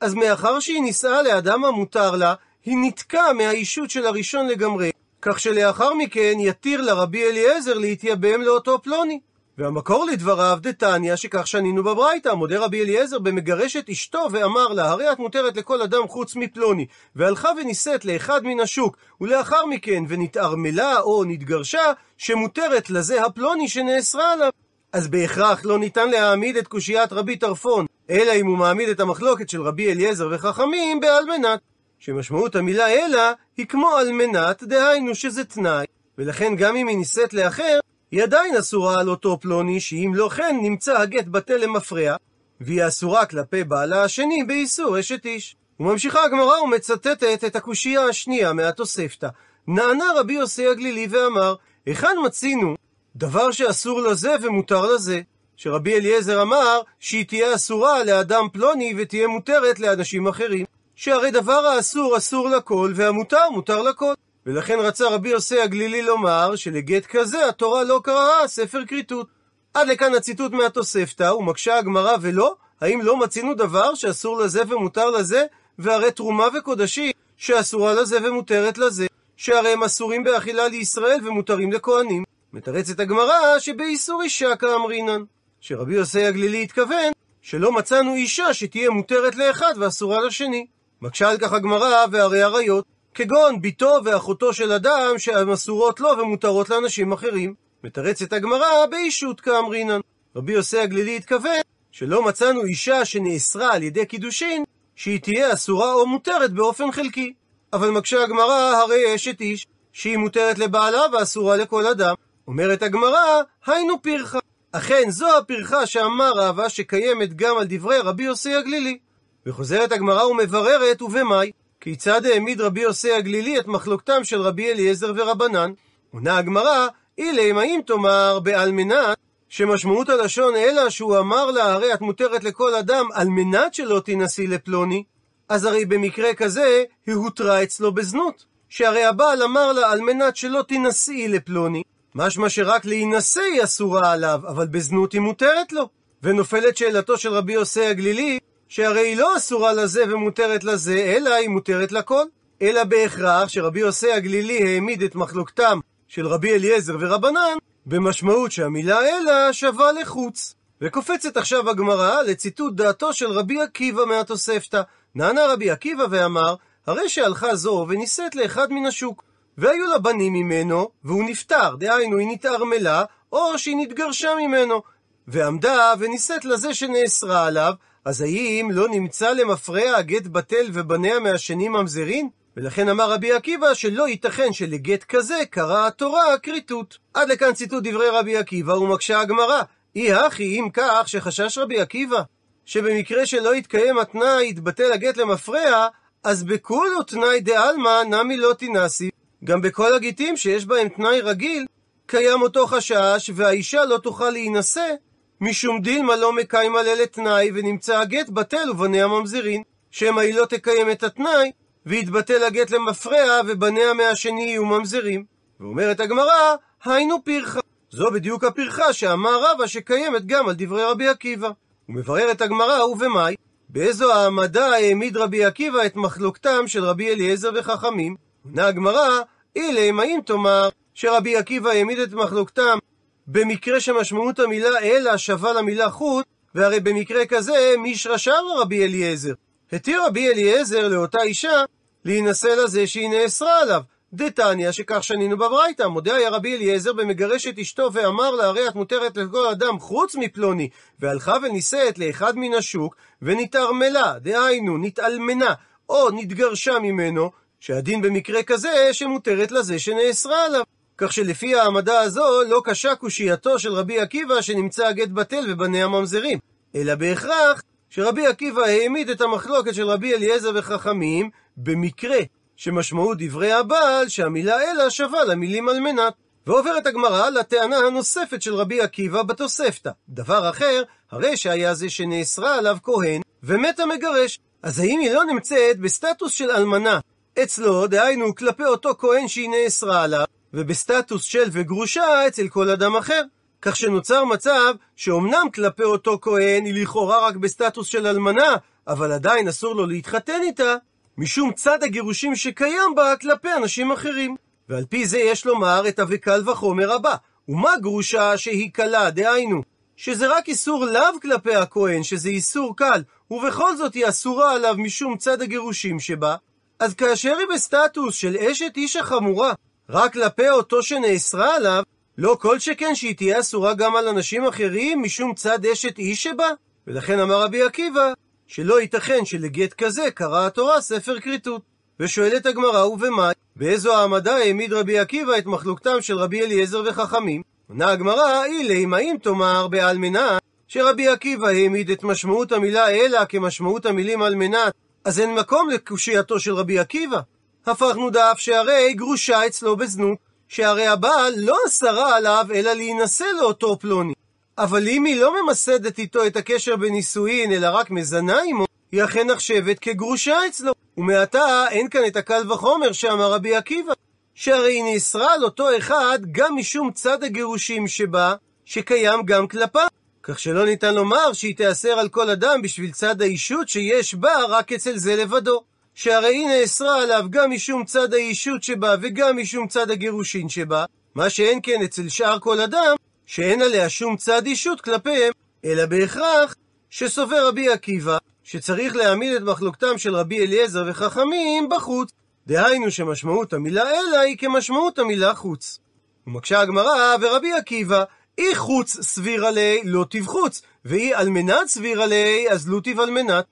אז 0.00 0.14
מאחר 0.14 0.60
שהיא 0.60 0.82
נישאה 0.82 1.22
לאדם 1.22 1.64
המותר 1.64 2.16
לה, 2.16 2.34
היא 2.64 2.76
ניתקה 2.76 3.32
מהאישות 3.32 3.90
של 3.90 4.06
הראשון 4.06 4.46
לגמרי, 4.46 4.90
כך 5.22 5.40
שלאחר 5.40 5.94
מכן 5.94 6.34
יתיר 6.38 6.80
לרבי 6.80 7.24
אליעזר 7.24 7.74
להתייבם 7.74 8.42
לאותו 8.42 8.82
פלוני. 8.82 9.20
והמקור 9.58 10.04
לדבריו 10.04 10.58
דתניא 10.60 11.16
שכך 11.16 11.46
שנינו 11.46 11.84
בברייתא, 11.84 12.34
מודה 12.34 12.58
רבי 12.58 12.82
אליעזר 12.82 13.18
במגרש 13.18 13.76
את 13.76 13.88
אשתו 13.88 14.26
ואמר 14.30 14.68
לה, 14.68 14.90
הרי 14.90 15.12
את 15.12 15.18
מותרת 15.18 15.56
לכל 15.56 15.82
אדם 15.82 16.08
חוץ 16.08 16.36
מפלוני, 16.36 16.86
והלכה 17.16 17.48
ונישאת 17.56 18.04
לאחד 18.04 18.44
מן 18.44 18.60
השוק, 18.60 18.96
ולאחר 19.20 19.66
מכן 19.66 20.04
ונתערמלה 20.08 21.00
או 21.00 21.24
נתגרשה, 21.24 21.92
שמותרת 22.16 22.90
לזה 22.90 23.24
הפלוני 23.24 23.68
שנאסרה 23.68 24.32
עליו. 24.32 24.50
אז 24.92 25.08
בהכרח 25.08 25.64
לא 25.64 25.78
ניתן 25.78 26.10
להעמיד 26.10 26.56
את 26.56 26.68
קושיית 26.68 27.12
רבי 27.12 27.36
טרפון, 27.36 27.86
אלא 28.10 28.32
אם 28.32 28.46
הוא 28.46 28.58
מעמיד 28.58 28.88
את 28.88 29.00
המחלוקת 29.00 29.48
של 29.48 29.62
רבי 29.62 29.92
אליעזר 29.92 30.28
וחכמים 30.32 31.00
בעל 31.00 31.24
מנת. 31.24 31.60
שמשמעות 31.98 32.56
המילה 32.56 32.88
אלא 32.88 33.22
היא 33.56 33.66
כמו 33.66 33.88
על 33.88 34.12
מנת, 34.12 34.62
דהיינו 34.62 35.14
שזה 35.14 35.44
תנאי, 35.44 35.86
ולכן 36.18 36.56
גם 36.56 36.76
אם 36.76 36.88
היא 36.88 36.96
נישאת 36.96 37.34
לאחר, 37.34 37.78
היא 38.10 38.22
עדיין 38.22 38.56
אסורה 38.56 39.00
על 39.00 39.08
אותו 39.08 39.38
פלוני, 39.40 39.80
שאם 39.80 40.12
לא 40.14 40.28
כן 40.28 40.58
נמצא 40.62 40.98
הגט 40.98 41.26
בטל 41.26 41.56
למפרע, 41.56 42.16
והיא 42.60 42.86
אסורה 42.86 43.26
כלפי 43.26 43.64
בעלה 43.64 44.04
השני 44.04 44.44
באיסור 44.44 45.00
אשת 45.00 45.24
איש. 45.24 45.56
וממשיכה 45.80 46.24
הגמרא 46.24 46.60
ומצטטת 46.60 47.44
את 47.46 47.56
הקושייה 47.56 48.04
השנייה 48.04 48.52
מהתוספתא. 48.52 49.28
נענה 49.66 50.04
רבי 50.16 50.32
יוסי 50.32 50.66
הגלילי 50.66 51.06
ואמר, 51.10 51.54
היכן 51.86 52.16
מצינו 52.24 52.74
דבר 53.20 53.50
שאסור 53.50 54.00
לזה 54.00 54.34
ומותר 54.42 54.86
לזה? 54.94 55.20
שרבי 55.56 55.94
אליעזר 55.94 56.42
אמר 56.42 56.80
שהיא 57.00 57.26
תהיה 57.26 57.54
אסורה 57.54 58.04
לאדם 58.04 58.46
פלוני 58.52 58.94
ותהיה 58.98 59.26
מותרת 59.26 59.80
לאנשים 59.80 60.28
אחרים. 60.28 60.66
שהרי 60.94 61.30
דבר 61.30 61.66
האסור 61.66 62.16
אסור 62.16 62.48
לכל 62.48 62.92
והמותר 62.96 63.50
מותר 63.50 63.82
לכל. 63.82 64.12
ולכן 64.46 64.78
רצה 64.78 65.08
רבי 65.08 65.28
יוסי 65.28 65.60
הגלילי 65.60 66.02
לומר 66.02 66.56
שלגט 66.56 67.06
כזה 67.06 67.48
התורה 67.48 67.84
לא 67.84 68.00
קראה 68.04 68.48
ספר 68.48 68.84
כריתות. 68.88 69.26
עד 69.74 69.88
לכאן 69.88 70.14
הציטוט 70.14 70.52
מהתוספתא, 70.52 71.32
ומקשה 71.32 71.78
הגמרא 71.78 72.16
ולא, 72.20 72.54
האם 72.80 73.00
לא 73.02 73.16
מצינו 73.16 73.54
דבר 73.54 73.94
שאסור 73.94 74.38
לזה 74.38 74.62
ומותר 74.68 75.10
לזה, 75.10 75.44
והרי 75.78 76.10
תרומה 76.10 76.46
וקודשי 76.58 77.12
שאסורה 77.36 77.94
לזה 77.94 78.18
ומותרת 78.22 78.78
לזה, 78.78 79.06
שהרי 79.36 79.72
הם 79.72 79.82
אסורים 79.82 80.24
באכילה 80.24 80.68
לישראל 80.68 81.20
ומותרים 81.24 81.72
לכהנים. 81.72 82.29
מתרצת 82.52 83.00
הגמרא 83.00 83.58
שבאיסור 83.58 84.22
אישה 84.22 84.56
כאמרינן. 84.56 85.22
שרבי 85.60 85.94
יוסי 85.94 86.24
הגלילי 86.24 86.62
התכוון 86.62 87.12
שלא 87.42 87.72
מצאנו 87.72 88.14
אישה 88.14 88.54
שתהיה 88.54 88.90
מותרת 88.90 89.36
לאחד 89.36 89.72
ואסורה 89.76 90.20
לשני. 90.20 90.66
מקשה 91.02 91.30
על 91.30 91.38
כך 91.38 91.52
הגמרא 91.52 92.06
והרי 92.12 92.42
עריות, 92.42 92.84
כגון 93.14 93.62
בתו 93.62 93.94
ואחותו 94.04 94.52
של 94.52 94.72
אדם 94.72 95.14
שהן 95.18 95.50
אסורות 95.50 96.00
לו 96.00 96.08
ומותרות 96.18 96.70
לאנשים 96.70 97.12
אחרים. 97.12 97.54
מתרצת 97.84 98.32
הגמרא 98.32 98.86
באישות 98.90 99.40
כאמרינן. 99.40 100.00
רבי 100.36 100.52
יוסי 100.52 100.78
הגלילי 100.78 101.16
התכוון 101.16 101.60
שלא 101.92 102.24
מצאנו 102.24 102.64
אישה 102.64 103.04
שנאסרה 103.04 103.72
על 103.72 103.82
ידי 103.82 104.06
קידושין 104.06 104.64
שהיא 104.96 105.20
תהיה 105.20 105.52
אסורה 105.52 105.92
או 105.92 106.06
מותרת 106.06 106.52
באופן 106.52 106.92
חלקי. 106.92 107.32
אבל 107.72 107.90
מקשה 107.90 108.22
הגמרא 108.22 108.76
הרי 108.76 109.14
אשת 109.14 109.40
איש 109.40 109.66
שהיא 109.92 110.16
מותרת 110.16 110.58
לבעלה 110.58 111.02
ואסורה 111.12 111.56
לכל 111.56 111.86
אדם. 111.86 112.14
אומרת 112.50 112.82
הגמרא, 112.82 113.42
היינו 113.66 114.02
פרחה. 114.02 114.38
אכן, 114.72 115.10
זו 115.10 115.38
הפרחה 115.38 115.86
שאמר 115.86 116.32
רבא 116.36 116.68
שקיימת 116.68 117.34
גם 117.36 117.58
על 117.58 117.66
דברי 117.68 117.98
רבי 117.98 118.22
יוסי 118.22 118.54
הגלילי. 118.54 118.98
וחוזרת 119.46 119.92
הגמרא 119.92 120.24
ומבררת, 120.24 121.02
ובמאי? 121.02 121.50
כיצד 121.80 122.26
העמיד 122.26 122.60
רבי 122.60 122.80
יוסי 122.80 123.12
הגלילי 123.12 123.58
את 123.60 123.66
מחלוקתם 123.66 124.24
של 124.24 124.40
רבי 124.40 124.72
אליעזר 124.72 125.12
ורבנן? 125.16 125.72
עונה 126.12 126.38
הגמרא, 126.38 126.88
אילי 127.18 127.52
אם 127.52 127.80
תאמר 127.86 128.40
בעל 128.42 128.72
מנת, 128.72 129.18
שמשמעות 129.48 130.08
הלשון 130.08 130.56
אלא 130.56 130.90
שהוא 130.90 131.18
אמר 131.18 131.50
לה, 131.50 131.72
הרי 131.72 131.94
את 131.94 132.00
מותרת 132.00 132.44
לכל 132.44 132.74
אדם 132.74 133.06
על 133.14 133.28
מנת 133.28 133.74
שלא 133.74 134.00
תינשאי 134.00 134.46
לפלוני, 134.46 135.04
אז 135.48 135.64
הרי 135.64 135.84
במקרה 135.84 136.34
כזה, 136.34 136.84
היא 137.06 137.14
הותרה 137.14 137.62
אצלו 137.62 137.92
בזנות. 137.92 138.44
שהרי 138.68 139.04
הבעל 139.04 139.42
אמר 139.42 139.72
לה 139.72 139.92
על 139.92 140.00
מנת 140.00 140.36
שלא 140.36 140.62
תינשאי 140.68 141.28
לפלוני, 141.28 141.82
משמע 142.14 142.48
שרק 142.48 142.84
להינשא 142.84 143.40
היא 143.40 143.64
אסורה 143.64 144.12
עליו, 144.12 144.40
אבל 144.48 144.66
בזנות 144.66 145.12
היא 145.12 145.20
מותרת 145.20 145.72
לו. 145.72 145.88
ונופלת 146.22 146.76
שאלתו 146.76 147.18
של 147.18 147.32
רבי 147.32 147.52
יוסי 147.52 147.86
הגלילי, 147.86 148.38
שהרי 148.68 149.00
היא 149.00 149.16
לא 149.16 149.36
אסורה 149.36 149.72
לזה 149.72 150.04
ומותרת 150.08 150.64
לזה, 150.64 151.14
אלא 151.16 151.34
היא 151.34 151.48
מותרת 151.48 151.92
לכל. 151.92 152.24
אלא 152.62 152.84
בהכרח 152.84 153.48
שרבי 153.48 153.80
יוסי 153.80 154.12
הגלילי 154.12 154.62
העמיד 154.62 155.02
את 155.02 155.14
מחלוקתם 155.14 155.80
של 156.08 156.26
רבי 156.26 156.54
אליעזר 156.54 156.96
ורבנן, 157.00 157.56
במשמעות 157.86 158.52
שהמילה 158.52 159.00
אלא 159.00 159.52
שווה 159.52 159.92
לחוץ. 159.92 160.54
וקופצת 160.82 161.36
עכשיו 161.36 161.70
הגמרא 161.70 162.22
לציטוט 162.22 162.74
דעתו 162.74 163.12
של 163.12 163.30
רבי 163.30 163.60
עקיבא 163.60 164.04
מהתוספתא. 164.04 164.82
נענה 165.14 165.46
רבי 165.46 165.70
עקיבא 165.70 166.04
ואמר, 166.10 166.54
הרי 166.86 167.08
שהלכה 167.08 167.54
זו 167.54 167.86
ונישאת 167.88 168.34
לאחד 168.34 168.72
מן 168.72 168.86
השוק. 168.86 169.24
והיו 169.60 169.86
לה 169.86 169.98
בנים 169.98 170.32
ממנו, 170.32 170.90
והוא 171.04 171.24
נפטר, 171.24 171.74
דהיינו 171.78 172.18
היא 172.18 172.28
נתערמלה, 172.30 173.04
או 173.32 173.58
שהיא 173.58 173.76
נתגרשה 173.76 174.30
ממנו, 174.34 174.82
ועמדה 175.28 175.94
ונישאת 175.98 176.44
לזה 176.44 176.74
שנאסרה 176.74 177.46
עליו, 177.46 177.72
אז 178.04 178.20
האם 178.20 178.68
לא 178.72 178.88
נמצא 178.88 179.30
למפרע 179.30 179.96
הגט 179.96 180.26
בטל 180.26 180.70
ובניה 180.72 181.20
מהשני 181.20 181.68
ממזרין? 181.68 182.28
ולכן 182.56 182.88
אמר 182.88 183.12
רבי 183.12 183.32
עקיבא 183.32 183.74
שלא 183.74 184.08
ייתכן 184.08 184.52
שלגט 184.52 185.04
כזה 185.04 185.38
קראה 185.50 185.86
התורה 185.86 186.38
כריתות. 186.38 186.98
עד 187.14 187.28
לכאן 187.28 187.52
ציטוט 187.52 187.84
דברי 187.84 188.08
רבי 188.08 188.36
עקיבא 188.36 188.72
ומקשה 188.72 189.20
הגמרא. 189.20 189.62
אי 189.96 190.12
הכי 190.12 190.60
אם 190.60 190.68
כך 190.72 191.02
שחשש 191.06 191.58
רבי 191.58 191.80
עקיבא 191.80 192.22
שבמקרה 192.64 193.26
שלא 193.26 193.54
יתקיים 193.54 193.98
התנאי 193.98 194.48
יתבטל 194.48 194.92
הגט 194.92 195.16
למפרע, 195.16 195.88
אז 196.24 196.42
בכולו 196.44 197.02
תנאי 197.02 197.40
דעלמא 197.40 198.02
נמי 198.02 198.36
לא 198.36 198.52
תינשי, 198.52 199.09
גם 199.44 199.60
בכל 199.60 199.94
הגיטים 199.94 200.36
שיש 200.36 200.66
בהם 200.66 200.88
תנאי 200.88 201.20
רגיל, 201.20 201.66
קיים 202.06 202.42
אותו 202.42 202.66
חשש, 202.66 203.30
והאישה 203.34 203.84
לא 203.84 203.98
תוכל 203.98 204.30
להינשא, 204.30 204.94
משום 205.40 205.80
דילמה 205.80 206.16
לא 206.16 206.32
מקיים 206.32 206.76
עליה 206.76 206.94
לתנאי, 206.94 207.50
ונמצא 207.54 207.98
הגט 207.98 208.28
בטל 208.28 208.70
ובניה 208.70 209.06
ממזירין, 209.06 209.62
שמא 209.90 210.20
היא 210.20 210.34
לא 210.34 210.46
תקיים 210.46 210.90
את 210.90 211.02
התנאי, 211.02 211.50
ויתבטל 211.86 212.44
הגט 212.44 212.70
למפרע, 212.70 213.40
ובניה 213.46 213.94
מהשני 213.94 214.44
יהיו 214.44 214.64
ממזרים. 214.64 215.24
ואומרת 215.60 216.00
הגמרא, 216.00 216.54
היינו 216.84 217.24
פרחה. 217.24 217.60
זו 217.90 218.10
בדיוק 218.10 218.44
הפרחה 218.44 218.92
שאמר 218.92 219.42
רבא 219.44 219.66
שקיימת 219.66 220.26
גם 220.26 220.48
על 220.48 220.54
דברי 220.58 220.84
רבי 220.84 221.08
עקיבא. 221.08 221.50
ומבררת 221.88 222.40
הגמרא, 222.40 222.84
ובמאי? 222.84 223.34
באיזו 223.68 224.12
העמדה 224.12 224.66
העמיד 224.66 225.16
רבי 225.16 225.44
עקיבא 225.44 225.86
את 225.86 225.96
מחלוקתם 225.96 226.66
של 226.66 226.84
רבי 226.84 227.10
אליעזר 227.10 227.50
וחכמים? 227.54 228.29
עונה 228.44 228.66
הגמרא, 228.66 229.20
אילי 229.56 229.90
אם 229.90 230.20
תאמר 230.26 230.68
שרבי 230.94 231.36
עקיבא 231.36 231.70
העמיד 231.70 231.98
את 231.98 232.12
מחלוקתם 232.12 232.78
במקרה 233.26 233.80
שמשמעות 233.80 234.38
המילה 234.38 234.80
אלא 234.80 235.16
שווה 235.16 235.52
למילה 235.52 235.90
חוט, 235.90 236.26
והרי 236.54 236.80
במקרה 236.80 237.26
כזה 237.26 237.74
מישרא 237.78 238.16
שרה 238.16 238.60
רבי 238.60 238.84
אליעזר. 238.84 239.32
התיר 239.72 240.06
רבי 240.06 240.28
אליעזר 240.28 240.88
לאותה 240.88 241.22
אישה 241.22 241.64
להינשא 242.04 242.46
לזה 242.46 242.86
שהיא 242.86 243.10
נאסרה 243.10 243.60
עליו. 243.60 243.80
דתניא 244.12 244.72
שכך 244.72 245.04
שנינו 245.04 245.36
בברייתא, 245.38 245.82
מודה 245.82 246.14
היה 246.14 246.30
רבי 246.30 246.56
אליעזר 246.56 246.92
במגרש 246.92 247.46
את 247.46 247.58
אשתו 247.58 247.92
ואמר 247.92 248.30
לה 248.30 248.44
הרי 248.44 248.68
את 248.68 248.74
מותרת 248.74 249.16
לכל 249.16 249.46
אדם 249.46 249.78
חוץ 249.78 250.16
מפלוני, 250.16 250.68
והלכה 251.00 251.36
ונישאת 251.42 251.98
לאחד 251.98 252.38
מן 252.38 252.54
השוק, 252.54 252.96
ונתערמלה, 253.22 254.14
דהיינו 254.18 254.78
נתאלמנה, 254.78 255.54
או 255.88 256.10
נתגרשה 256.10 256.78
ממנו, 256.78 257.30
שהדין 257.60 258.02
במקרה 258.02 258.42
כזה 258.42 258.88
שמותרת 258.92 259.52
לזה 259.52 259.78
שנאסרה 259.78 260.44
עליו. 260.44 260.62
כך 260.98 261.12
שלפי 261.12 261.54
העמדה 261.54 262.00
הזו 262.00 262.42
לא 262.48 262.62
קשה 262.64 262.94
קושייתו 262.94 263.58
של 263.58 263.72
רבי 263.72 264.00
עקיבא 264.00 264.40
שנמצא 264.42 264.86
הגט 264.86 265.08
בטל 265.08 265.44
ובניה 265.48 265.88
ממזרים, 265.88 266.38
אלא 266.74 266.94
בהכרח 266.94 267.62
שרבי 267.90 268.26
עקיבא 268.26 268.62
העמיד 268.62 269.10
את 269.10 269.20
המחלוקת 269.20 269.74
של 269.74 269.86
רבי 269.86 270.14
אליעזר 270.14 270.50
וחכמים 270.54 271.30
במקרה 271.56 272.18
שמשמעות 272.56 273.18
דברי 273.20 273.52
הבעל 273.52 274.08
שהמילה 274.08 274.70
אלא 274.70 274.90
שווה 274.90 275.24
למילים 275.24 275.68
על 275.68 275.80
מנת. 275.80 276.12
ועוברת 276.46 276.86
הגמרא 276.86 277.30
לטענה 277.30 277.76
הנוספת 277.76 278.42
של 278.42 278.54
רבי 278.54 278.80
עקיבא 278.80 279.22
בתוספתא. 279.22 279.90
דבר 280.08 280.50
אחר, 280.50 280.82
הרי 281.10 281.36
שהיה 281.36 281.74
זה 281.74 281.90
שנאסרה 281.90 282.58
עליו 282.58 282.76
כהן 282.82 283.20
ומת 283.42 283.80
המגרש. 283.80 284.38
אז 284.62 284.80
האם 284.80 285.00
היא 285.00 285.12
לא 285.12 285.24
נמצאת 285.24 285.78
בסטטוס 285.78 286.32
של 286.32 286.50
אלמנה 286.50 287.00
אצלו, 287.42 287.86
דהיינו 287.86 288.34
כלפי 288.34 288.64
אותו 288.64 288.94
כהן 288.98 289.28
שהיא 289.28 289.50
נאסרה 289.50 290.02
עליו, 290.02 290.24
ובסטטוס 290.54 291.22
של 291.22 291.48
וגרושה 291.52 292.26
אצל 292.26 292.48
כל 292.48 292.70
אדם 292.70 292.96
אחר. 292.96 293.22
כך 293.62 293.76
שנוצר 293.76 294.24
מצב 294.24 294.74
שאומנם 294.96 295.46
כלפי 295.54 295.82
אותו 295.82 296.18
כהן 296.22 296.64
היא 296.64 296.82
לכאורה 296.82 297.26
רק 297.26 297.36
בסטטוס 297.36 297.86
של 297.86 298.06
אלמנה, 298.06 298.56
אבל 298.88 299.12
עדיין 299.12 299.48
אסור 299.48 299.74
לו 299.74 299.86
להתחתן 299.86 300.40
איתה, 300.42 300.76
משום 301.18 301.52
צד 301.52 301.82
הגירושים 301.82 302.36
שקיים 302.36 302.94
בה 302.96 303.16
כלפי 303.20 303.48
אנשים 303.56 303.92
אחרים. 303.92 304.36
ועל 304.68 304.84
פי 304.84 305.06
זה 305.06 305.18
יש 305.18 305.46
לומר 305.46 305.88
את 305.88 305.98
ה"וקל 305.98 306.48
וחומר" 306.48 306.92
הבא. 306.92 307.14
ומה 307.48 307.70
גרושה 307.80 308.38
שהיא 308.38 308.70
קלה, 308.72 309.10
דהיינו, 309.10 309.62
שזה 309.96 310.36
רק 310.36 310.48
איסור 310.48 310.84
לאו 310.84 311.20
כלפי 311.22 311.54
הכהן, 311.54 312.02
שזה 312.02 312.28
איסור 312.28 312.76
קל, 312.76 313.02
ובכל 313.30 313.76
זאת 313.76 313.94
היא 313.94 314.08
אסורה 314.08 314.54
עליו 314.54 314.74
משום 314.78 315.16
צד 315.16 315.42
הגירושים 315.42 316.00
שבה, 316.00 316.36
אז 316.80 316.94
כאשר 316.94 317.36
היא 317.36 317.46
בסטטוס 317.54 318.14
של 318.14 318.36
אשת 318.36 318.76
איש 318.76 318.96
החמורה, 318.96 319.52
רק 319.88 320.12
כלפי 320.12 320.50
אותו 320.50 320.82
שנאסרה 320.82 321.56
עליו, 321.56 321.82
לא 322.18 322.36
כל 322.40 322.58
שכן 322.58 322.94
שהיא 322.94 323.16
תהיה 323.16 323.40
אסורה 323.40 323.74
גם 323.74 323.96
על 323.96 324.08
אנשים 324.08 324.44
אחרים 324.46 325.02
משום 325.02 325.34
צד 325.34 325.66
אשת 325.66 325.98
איש 325.98 326.22
שבה. 326.22 326.48
ולכן 326.86 327.18
אמר 327.18 327.42
רבי 327.42 327.62
עקיבא, 327.62 328.12
שלא 328.46 328.80
ייתכן 328.80 329.24
שלגט 329.24 329.72
כזה 329.72 330.10
קרא 330.10 330.46
התורה 330.46 330.80
ספר 330.80 331.20
כריתות. 331.20 331.62
ושואלת 332.00 332.46
הגמרא, 332.46 332.84
ובמה? 332.84 333.32
באיזו 333.56 333.96
העמדה 333.96 334.36
העמיד 334.36 334.72
רבי 334.72 334.98
עקיבא 334.98 335.38
את 335.38 335.46
מחלוקתם 335.46 336.00
של 336.00 336.18
רבי 336.18 336.42
אליעזר 336.42 336.82
וחכמים? 336.86 337.42
עונה 337.68 337.90
הגמרא, 337.90 338.44
אילי, 338.44 338.84
אם 338.84 339.16
תאמר 339.22 339.68
בעל 339.68 339.98
מנת, 339.98 340.42
שרבי 340.68 341.08
עקיבא 341.08 341.48
העמיד 341.48 341.90
את 341.90 342.04
משמעות 342.04 342.52
המילה 342.52 342.90
אלא 342.90 343.24
כמשמעות 343.24 343.86
המילים 343.86 344.22
על 344.22 344.34
מנת 344.34 344.72
אז 345.04 345.20
אין 345.20 345.34
מקום 345.34 345.70
לקושייתו 345.70 346.40
של 346.40 346.54
רבי 346.54 346.78
עקיבא. 346.78 347.20
הפכנו 347.66 348.10
דף 348.10 348.34
שהרי 348.36 348.94
גרושה 348.94 349.46
אצלו 349.46 349.76
בזנות, 349.76 350.18
שהרי 350.48 350.86
הבעל 350.86 351.34
לא 351.36 351.56
אסרה 351.66 352.16
עליו 352.16 352.46
אלא 352.54 352.72
להינשא 352.72 353.24
לאותו 353.40 353.78
פלוני. 353.78 354.12
אבל 354.58 354.88
אם 354.88 355.04
היא 355.04 355.20
לא 355.20 355.42
ממסדת 355.42 355.98
איתו 355.98 356.26
את 356.26 356.36
הקשר 356.36 356.76
בנישואין, 356.76 357.52
אלא 357.52 357.68
רק 357.72 357.90
מזנה 357.90 358.40
עמו, 358.46 358.66
היא 358.92 359.04
אכן 359.04 359.26
נחשבת 359.26 359.78
כגרושה 359.78 360.46
אצלו. 360.46 360.72
ומעתה 360.96 361.66
אין 361.70 361.88
כאן 361.88 362.00
את 362.06 362.16
הקל 362.16 362.52
וחומר 362.52 362.92
שאמר 362.92 363.32
רבי 363.32 363.56
עקיבא, 363.56 363.92
שהרי 364.34 364.72
היא 364.72 364.84
נאסרה 364.84 365.34
על 365.34 365.44
אותו 365.44 365.76
אחד 365.78 366.18
גם 366.32 366.56
משום 366.56 366.92
צד 366.92 367.24
הגירושים 367.24 367.88
שבה, 367.88 368.34
שקיים 368.64 369.22
גם 369.24 369.48
כלפיו. 369.48 369.86
כך 370.22 370.38
שלא 370.38 370.64
ניתן 370.64 370.94
לומר 370.94 371.32
שהיא 371.32 371.56
תיאסר 371.56 371.98
על 371.98 372.08
כל 372.08 372.30
אדם 372.30 372.62
בשביל 372.62 372.90
צד 372.90 373.22
האישות 373.22 373.68
שיש 373.68 374.14
בה 374.14 374.44
רק 374.48 374.72
אצל 374.72 374.96
זה 374.96 375.16
לבדו. 375.16 375.62
שהרי 375.94 376.36
היא 376.36 376.46
נאסרה 376.46 377.02
עליו 377.02 377.24
גם 377.30 377.50
משום 377.50 377.84
צד 377.84 378.14
האישות 378.14 378.62
שבה 378.62 378.94
וגם 379.02 379.36
משום 379.36 379.68
צד 379.68 379.90
הגירושין 379.90 380.48
שבה, 380.48 380.84
מה 381.14 381.30
שאין 381.30 381.58
כן 381.62 381.82
אצל 381.84 382.08
שאר 382.08 382.38
כל 382.38 382.60
אדם, 382.60 382.96
שאין 383.26 383.62
עליה 383.62 383.88
שום 383.88 384.16
צד 384.16 384.46
אישות 384.46 384.80
כלפיהם, 384.80 385.32
אלא 385.64 385.86
בהכרח 385.86 386.54
שסובר 386.90 387.48
רבי 387.48 387.68
עקיבא, 387.68 388.18
שצריך 388.44 388.96
להעמיד 388.96 389.34
את 389.34 389.42
מחלוקתם 389.42 389.98
של 389.98 390.16
רבי 390.16 390.46
אליעזר 390.46 390.84
וחכמים 390.86 391.68
בחוץ. 391.68 392.10
דהיינו 392.46 392.90
שמשמעות 392.90 393.52
המילה 393.52 393.90
אלא 393.90 394.18
היא 394.18 394.38
כמשמעות 394.38 394.98
המילה 394.98 395.34
חוץ. 395.34 395.78
ומקשה 396.26 396.60
הגמרא, 396.60 397.16
ורבי 397.20 397.52
עקיבא, 397.52 398.04
אי 398.40 398.54
חוץ 398.54 399.00
סבירה 399.00 399.50
ליה 399.50 399.80
לא 399.84 400.04
תבחוץ, 400.10 400.62
ואי 400.84 401.14
על 401.14 401.28
מנת 401.28 401.66
סבירה 401.68 402.06
ליה 402.06 402.52
אז 402.52 402.68
לא 402.68 402.80
על 402.98 403.10
מנת. 403.10 403.44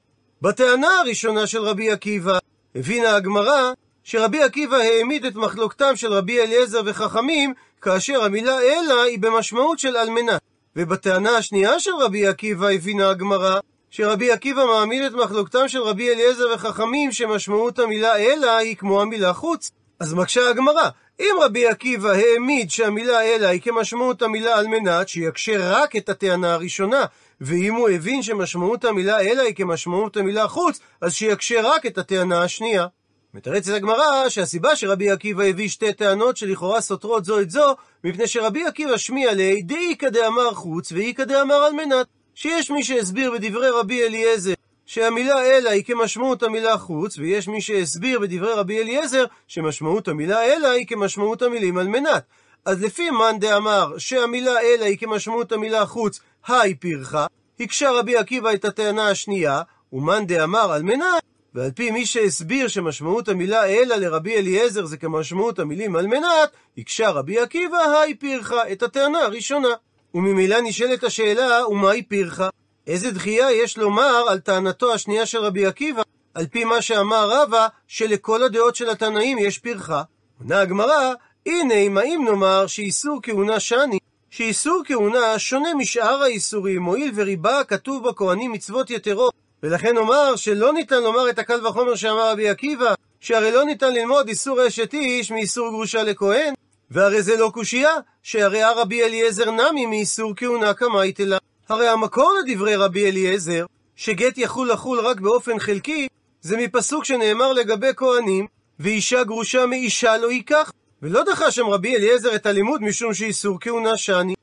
בטענה 0.43 0.89
הראשונה 1.01 1.47
של 1.47 1.63
רבי 1.63 1.91
עקיבא, 1.91 2.39
הבינה 2.75 3.17
הגמרא 3.17 3.73
שרבי 4.05 4.43
עקיבא 4.43 4.77
העמיד 4.77 5.25
את 5.25 5.35
מחלוקתם 5.35 5.97
של 5.97 6.13
רבי 6.13 6.41
אליעזר 6.41 6.81
וחכמים, 6.85 7.55
כאשר 7.83 8.25
המילה 8.25 8.61
אלא 8.61 9.03
היא 9.03 9.19
במשמעות 9.19 9.79
של 9.79 9.97
על 9.97 10.11
מנת. 10.11 10.41
ובטענה 10.77 11.37
השנייה 11.37 11.81
של 11.81 11.95
רבי 12.01 12.27
עקיבא 12.27 12.69
הבינה 12.69 13.11
הגמרא 13.11 13.61
שרבי 13.91 14.31
עקיבא 14.31 14.65
מעמיד 14.65 15.03
את 15.03 15.13
מחלוקתם 15.13 15.69
של 15.69 15.83
רבי 15.83 16.11
אליעזר 16.11 16.45
וחכמים 16.55 17.13
שמשמעות 17.13 17.79
המילה 17.79 18.17
אלא 18.17 18.57
היא 18.57 18.77
כמו 18.77 19.01
המילה 19.03 19.33
חוץ. 19.33 19.71
אז 20.01 20.15
מקשה 20.15 20.51
הגמרא, 20.51 20.89
אם 21.21 21.35
רבי 21.43 21.67
עקיבא 21.67 22.11
העמיד 22.11 22.71
שהמילה 22.71 23.23
אלא 23.23 23.47
היא 23.47 23.61
כמשמעות 23.61 24.23
המילה 24.23 24.59
על 24.59 24.67
מנת, 24.67 25.09
שיקשה 25.09 25.57
רק 25.61 25.97
את 25.97 26.09
הטענה 26.09 26.55
הראשונה, 26.55 27.05
ואם 27.41 27.75
הוא 27.75 27.89
הבין 27.89 28.23
שמשמעות 28.23 28.85
המילה 28.85 29.21
אלא 29.21 29.43
היא 29.43 29.55
כמשמעות 29.55 30.17
המילה 30.17 30.49
חוץ, 30.49 30.81
אז 31.01 31.15
שיקשה 31.15 31.61
רק 31.63 31.87
את 31.87 31.99
הטענה 31.99 32.43
השנייה. 32.43 32.87
מתרצת 33.35 33.73
הגמרא 33.73 34.29
שהסיבה 34.29 34.77
שרבי 34.77 35.11
עקיבא 35.11 35.45
הביא 35.45 35.69
שתי 35.69 35.93
טענות 35.93 36.37
שלכאורה 36.37 36.81
סותרות 36.81 37.25
זו 37.25 37.41
את 37.41 37.51
זו, 37.51 37.77
מפני 38.05 38.27
שרבי 38.27 38.67
עקיבא 38.67 38.97
שמיע 38.97 39.35
ליה 39.35 39.63
דאיכא 39.63 40.09
דאמר 40.09 40.55
חוץ 40.55 40.93
ואיכא 40.93 41.25
דאמר 41.25 41.55
על 41.55 41.73
מנת. 41.73 42.07
שיש 42.35 42.71
מי 42.71 42.85
שהסביר 42.85 43.31
בדברי 43.31 43.71
רבי 43.71 44.07
אליעזר 44.07 44.53
שהמילה 44.89 45.45
אלא 45.45 45.71
היא 45.71 45.85
כמשמעות 45.85 46.43
המילה 46.43 46.79
חוץ, 46.79 47.19
ויש 47.19 47.49
מי 47.49 47.61
שהסביר 47.61 48.21
בדברי 48.21 48.53
רבי 48.53 48.81
אליעזר 48.81 49.25
שמשמעות 49.49 50.09
המילה 50.09 50.45
אלא 50.45 50.69
היא 50.69 50.87
כמשמעות 50.87 51.43
המילים 51.43 51.79
על 51.79 51.89
מנת. 51.89 52.23
אז 52.65 52.83
לפי 52.83 53.11
מאן 53.11 53.39
דאמר 53.39 53.99
שהמילה 53.99 54.61
אלא 54.61 54.85
היא 54.85 54.99
כמשמעות 54.99 55.53
המילה 55.53 55.87
חוץ, 55.87 56.21
היי 56.47 56.75
פרחה, 56.75 57.27
הקשה 57.61 57.91
רבי 57.91 58.17
עקיבא 58.17 58.53
את 58.53 58.65
הטענה 58.65 59.09
השנייה, 59.09 59.63
ומאן 59.93 60.27
דאמר 60.27 60.73
על 60.73 60.83
מנת, 60.83 61.23
ועל 61.55 61.71
פי 61.71 61.91
מי 61.91 62.07
שהסביר 62.07 62.69
שמשמעות 62.69 63.29
המילה 63.29 63.67
אלא 63.67 63.97
לרבי 63.97 64.37
אליעזר 64.37 64.85
זה 64.85 64.97
כמשמעות 64.97 65.59
המילים 65.59 65.97
על 65.97 66.07
מנת, 66.07 66.51
הקשה 66.79 67.11
רבי 67.11 67.39
עקיבא 67.39 67.79
היי 67.79 68.15
פרחה 68.15 68.73
את 68.73 68.83
הטענה 68.83 69.21
הראשונה. 69.21 69.75
וממילא 70.15 70.61
נשאלת 70.61 71.05
השאלה, 71.05 71.69
ומהי 71.69 72.03
פרחה? 72.03 72.49
איזה 72.89 73.11
דחייה 73.11 73.53
יש 73.53 73.79
לומר 73.79 74.25
על 74.29 74.39
טענתו 74.39 74.93
השנייה 74.95 75.27
של 75.27 75.39
רבי 75.39 75.67
עקיבא, 75.67 76.03
על 76.35 76.47
פי 76.47 76.65
מה 76.65 76.83
שאמר 76.83 77.31
רבא, 77.31 77.67
שלכל 77.87 78.43
הדעות 78.43 78.77
של 78.77 78.91
התנאים 78.91 79.39
יש 79.39 79.59
פרחה? 79.59 80.03
עונה 80.41 80.61
הגמרא, 80.61 81.13
הנה 81.47 81.75
אם 81.75 81.99
האם 81.99 82.25
נאמר 82.25 82.67
שאיסור 82.67 83.21
כהונה 83.23 83.61
שני, 83.61 83.99
שאיסור 84.31 84.83
כהונה 84.87 85.39
שונה 85.39 85.75
משאר 85.75 86.23
האיסורים, 86.23 86.85
הואיל 86.85 87.11
וריבה 87.15 87.65
כתוב 87.65 88.09
בכהנים 88.09 88.53
מצוות 88.53 88.91
יתרות, 88.91 89.35
ולכן 89.63 89.95
נאמר 89.95 90.37
שלא 90.37 90.73
ניתן 90.73 91.03
לומר 91.03 91.31
את 91.31 91.39
הקל 91.39 91.67
וחומר 91.67 91.95
שאמר 91.95 92.31
רבי 92.31 92.49
עקיבא, 92.49 92.95
שהרי 93.21 93.53
לא 93.53 93.65
ניתן 93.65 93.95
ללמוד 93.95 94.29
איסור 94.29 94.67
אשת 94.67 94.95
איש 94.95 95.31
מאיסור 95.31 95.71
גרושה 95.71 96.03
לכהן, 96.03 96.55
והרי 96.91 97.23
זה 97.23 97.37
לא 97.37 97.51
קושייה, 97.55 97.95
שהרי 98.23 98.63
הרבי 98.63 99.03
אליעזר 99.03 99.51
נמי 99.51 99.87
מאיסור 99.87 100.33
כהונה 100.37 100.75
קמייתא 100.75 101.23
לה. 101.23 101.39
הרי 101.69 101.89
המקור 101.89 102.33
לדברי 102.41 102.77
רבי 102.77 103.07
אליעזר, 103.11 103.67
שגט 103.97 104.39
יכול 104.39 104.71
לחול 104.71 105.01
רק 105.01 105.21
באופן 105.21 105.59
חלקי, 105.59 106.09
זה 106.41 106.57
מפסוק 106.57 107.05
שנאמר 107.05 107.53
לגבי 107.53 107.91
כהנים, 107.97 108.47
ואישה 108.81 109.25
גרושה 109.25 109.67
מאישה 109.67 110.17
לא 110.17 110.31
ייקח. 110.31 110.73
ולא 111.03 111.25
דחה 111.25 111.51
שם 111.51 111.67
רבי 111.67 111.97
אליעזר 111.97 112.35
את 112.35 112.47
הלימוד 112.47 112.83
משום 112.83 113.15
שאיסור 113.15 113.59
כהונה 113.61 113.97
שני. 113.97 114.35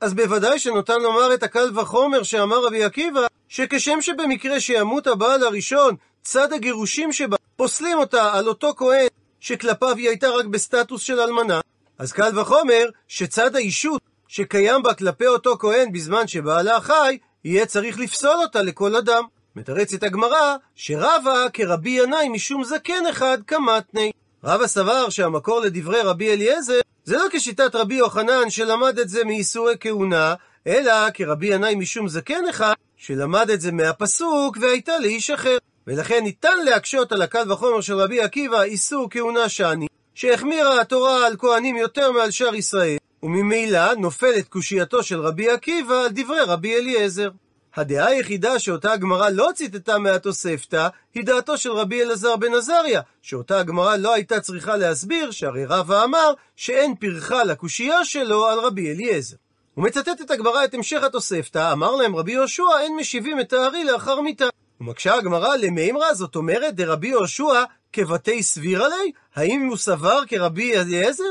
אז 0.00 0.14
בוודאי 0.14 0.58
שנותן 0.58 1.00
לומר 1.00 1.34
את 1.34 1.42
הקל 1.42 1.78
וחומר 1.78 2.22
שאמר 2.22 2.66
רבי 2.66 2.84
עקיבא, 2.84 3.26
שכשם 3.48 4.00
שבמקרה 4.00 4.60
שימות 4.60 5.06
הבעל 5.06 5.42
הראשון, 5.42 5.96
צד 6.22 6.52
הגירושים 6.52 7.12
שבה, 7.12 7.36
פוסלים 7.56 7.98
אותה 7.98 8.32
על 8.32 8.48
אותו 8.48 8.74
כהן 8.76 9.06
שכלפיו 9.40 9.96
היא 9.96 10.08
הייתה 10.08 10.28
רק 10.28 10.44
בסטטוס 10.44 11.02
של 11.02 11.20
אלמנה, 11.20 11.60
אז 11.98 12.12
קל 12.12 12.38
וחומר 12.38 12.88
שצד 13.08 13.56
האישות 13.56 14.02
שקיים 14.36 14.82
בה 14.82 14.94
כלפי 14.94 15.26
אותו 15.26 15.56
כהן 15.58 15.92
בזמן 15.92 16.26
שבעלה 16.26 16.80
חי, 16.80 17.18
יהיה 17.44 17.66
צריך 17.66 17.98
לפסול 17.98 18.36
אותה 18.42 18.62
לכל 18.62 18.96
אדם. 18.96 19.24
מתרצת 19.56 20.02
הגמרא, 20.02 20.56
שרבה 20.74 21.46
כרבי 21.52 21.90
ינאי 21.90 22.28
משום 22.28 22.64
זקן 22.64 23.06
אחד 23.10 23.38
כמתני. 23.46 24.10
רבא 24.44 24.66
סבר 24.66 25.08
שהמקור 25.08 25.60
לדברי 25.60 26.00
רבי 26.00 26.32
אליעזר 26.32 26.80
זה 27.04 27.16
לא 27.16 27.24
כשיטת 27.32 27.74
רבי 27.74 27.94
יוחנן 27.94 28.50
שלמד 28.50 28.98
את 28.98 29.08
זה 29.08 29.24
מאיסורי 29.24 29.74
כהונה, 29.80 30.34
אלא 30.66 31.10
כרבי 31.14 31.46
ינאי 31.54 31.74
משום 31.74 32.08
זקן 32.08 32.48
אחד 32.50 32.74
שלמד 32.96 33.50
את 33.50 33.60
זה 33.60 33.72
מהפסוק 33.72 34.56
והייתה 34.60 34.98
לאיש 34.98 35.30
אחר. 35.30 35.58
ולכן 35.86 36.20
ניתן 36.22 36.64
להקשות 36.64 37.12
על 37.12 37.22
הקל 37.22 37.52
וחומר 37.52 37.80
של 37.80 37.94
רבי 37.94 38.20
עקיבא 38.20 38.62
איסור 38.62 39.08
כהונה 39.10 39.48
שני, 39.48 39.86
שהחמירה 40.14 40.80
התורה 40.80 41.26
על 41.26 41.36
כהנים 41.36 41.76
יותר 41.76 42.12
מעל 42.12 42.30
שאר 42.30 42.54
ישראל, 42.54 42.96
וממילא 43.24 43.94
נופלת 43.94 44.48
קושייתו 44.48 45.02
של 45.02 45.20
רבי 45.20 45.50
עקיבא 45.50 45.94
על 45.94 46.08
דברי 46.10 46.40
רבי 46.40 46.76
אליעזר. 46.76 47.30
הדעה 47.74 48.06
היחידה 48.06 48.58
שאותה 48.58 48.92
הגמרא 48.92 49.28
לא 49.28 49.50
ציטטה 49.54 49.98
מהתוספתא, 49.98 50.88
היא 51.14 51.24
דעתו 51.24 51.58
של 51.58 51.72
רבי 51.72 52.02
אלעזר 52.02 52.36
בן 52.36 52.54
עזריה, 52.54 53.00
שאותה 53.22 53.58
הגמרא 53.58 53.96
לא 53.96 54.14
הייתה 54.14 54.40
צריכה 54.40 54.76
להסביר, 54.76 55.30
שהרי 55.30 55.64
רבא 55.64 56.04
אמר 56.04 56.32
שאין 56.56 56.94
פרחה 56.94 57.44
לקושייה 57.44 58.04
שלו 58.04 58.46
על 58.46 58.58
רבי 58.58 58.92
אליעזר. 58.92 59.36
ומצטטת 59.76 60.30
הגמרא 60.30 60.64
את 60.64 60.74
המשך 60.74 61.02
התוספתא, 61.02 61.72
אמר 61.72 61.96
להם 61.96 62.16
רבי 62.16 62.32
יהושע, 62.32 62.80
אין 62.80 62.96
משיבים 62.96 63.40
את 63.40 63.52
הארי 63.52 63.84
לאחר 63.84 64.20
מיתה. 64.20 64.48
ומקשה 64.80 65.14
הגמרא 65.14 65.56
למימרא, 65.56 66.14
זאת 66.14 66.36
אומרת, 66.36 66.74
דרבי 66.74 67.08
יהושע 67.08 67.64
כבתי 67.92 68.42
סבירה 68.42 68.88
לי? 68.88 69.12
האם 69.34 69.66
הוא 69.68 69.76
סבר 69.76 70.20
כרבי 70.26 70.76
אליעזר? 70.76 71.24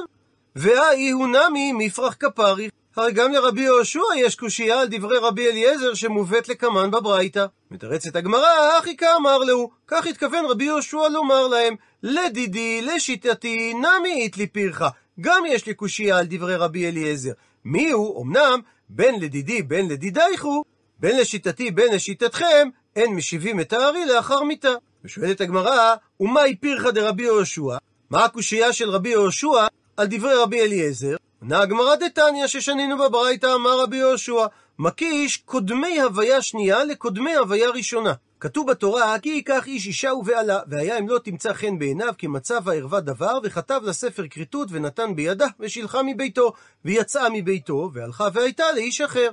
והאי 0.56 1.10
הוא 1.10 1.28
נמי 1.28 1.74
מפרח 1.74 2.16
כפרי. 2.20 2.70
הרי 2.96 3.12
גם 3.12 3.32
לרבי 3.32 3.62
יהושע 3.62 4.02
יש 4.18 4.36
קושייה 4.36 4.80
על 4.80 4.88
דברי 4.92 5.18
רבי 5.18 5.48
אליעזר 5.48 5.94
שמובאת 5.94 6.50
לקמן 6.50 6.92
בברייתא. 6.92 7.46
מתרצת 7.72 8.16
הגמרא, 8.16 8.80
אחי 8.80 8.98
כאמר 8.98 9.38
לו, 9.38 9.70
כך 9.88 10.08
התכוון 10.08 10.46
רבי 10.46 10.64
יהושע 10.64 11.10
לומר 11.10 11.48
להם, 11.48 11.76
לדידי, 12.04 12.82
לשיטתי, 12.82 13.74
נמי 13.74 14.14
איתלי 14.14 14.48
פירחה. 14.48 14.90
גם 15.22 15.44
יש 15.50 15.66
לי 15.66 15.74
קושייה 15.74 16.18
על 16.18 16.26
דברי 16.30 16.56
רבי 16.56 16.88
אליעזר. 16.88 17.32
מי 17.66 17.92
הוא? 17.92 18.24
אמנם, 18.24 18.60
בין 18.90 19.20
לדידי 19.20 19.62
בין 19.62 19.88
לדידייכו, 19.88 20.64
בין 21.00 21.18
לשיטתי 21.18 21.72
בין 21.72 21.94
לשיטתכם, 21.94 22.70
אין 22.96 23.16
משיבים 23.16 23.60
את 23.60 23.74
הארי 23.74 24.06
לאחר 24.06 24.44
מיתה. 24.44 24.74
ושואלת 25.06 25.42
הגמרא, 25.42 25.96
ומהי 26.20 26.56
פירחה 26.56 26.92
דרבי 26.92 27.24
יהושע? 27.24 27.78
מה 28.10 28.26
הקושייה 28.26 28.74
של 28.74 28.90
רבי 28.90 29.10
יהושע 29.10 29.68
על 29.98 30.08
דברי 30.08 30.36
רבי 30.36 30.62
אליעזר? 30.62 31.16
עונה 31.42 31.60
הגמרא 31.60 31.96
דתניא 31.96 32.48
ששנינו 32.48 32.98
בברייתא 32.98 33.56
אמר 33.56 33.80
רבי 33.80 33.98
יהושע, 33.98 34.46
מקיש 34.80 35.38
קודמי 35.38 36.02
הוויה 36.02 36.42
שנייה 36.42 36.84
לקודמי 36.84 37.36
הוויה 37.36 37.70
ראשונה. 37.70 38.14
כתוב 38.40 38.72
בתורה, 38.72 39.20
כי 39.20 39.30
ייקח 39.30 39.68
איש 39.68 39.88
אישה 39.88 40.14
ובעלה, 40.14 40.60
והיה 40.68 41.00
אם 41.00 41.10
לא 41.10 41.20
תמצא 41.20 41.54
חן 41.54 41.80
בעיניו, 41.80 42.14
כי 42.18 42.28
מצב 42.28 42.70
הערווה 42.70 43.00
דבר, 43.00 43.40
וכתב 43.44 43.82
לה 43.84 43.94
ספר 43.94 44.28
כריתות, 44.30 44.68
ונתן 44.72 45.16
בידה, 45.16 45.48
ושילחה 45.60 46.04
מביתו, 46.04 46.54
ויצאה 46.86 47.30
מביתו, 47.30 47.90
והלכה 47.94 48.28
והייתה 48.34 48.64
לאיש 48.76 49.02
אחר. 49.02 49.30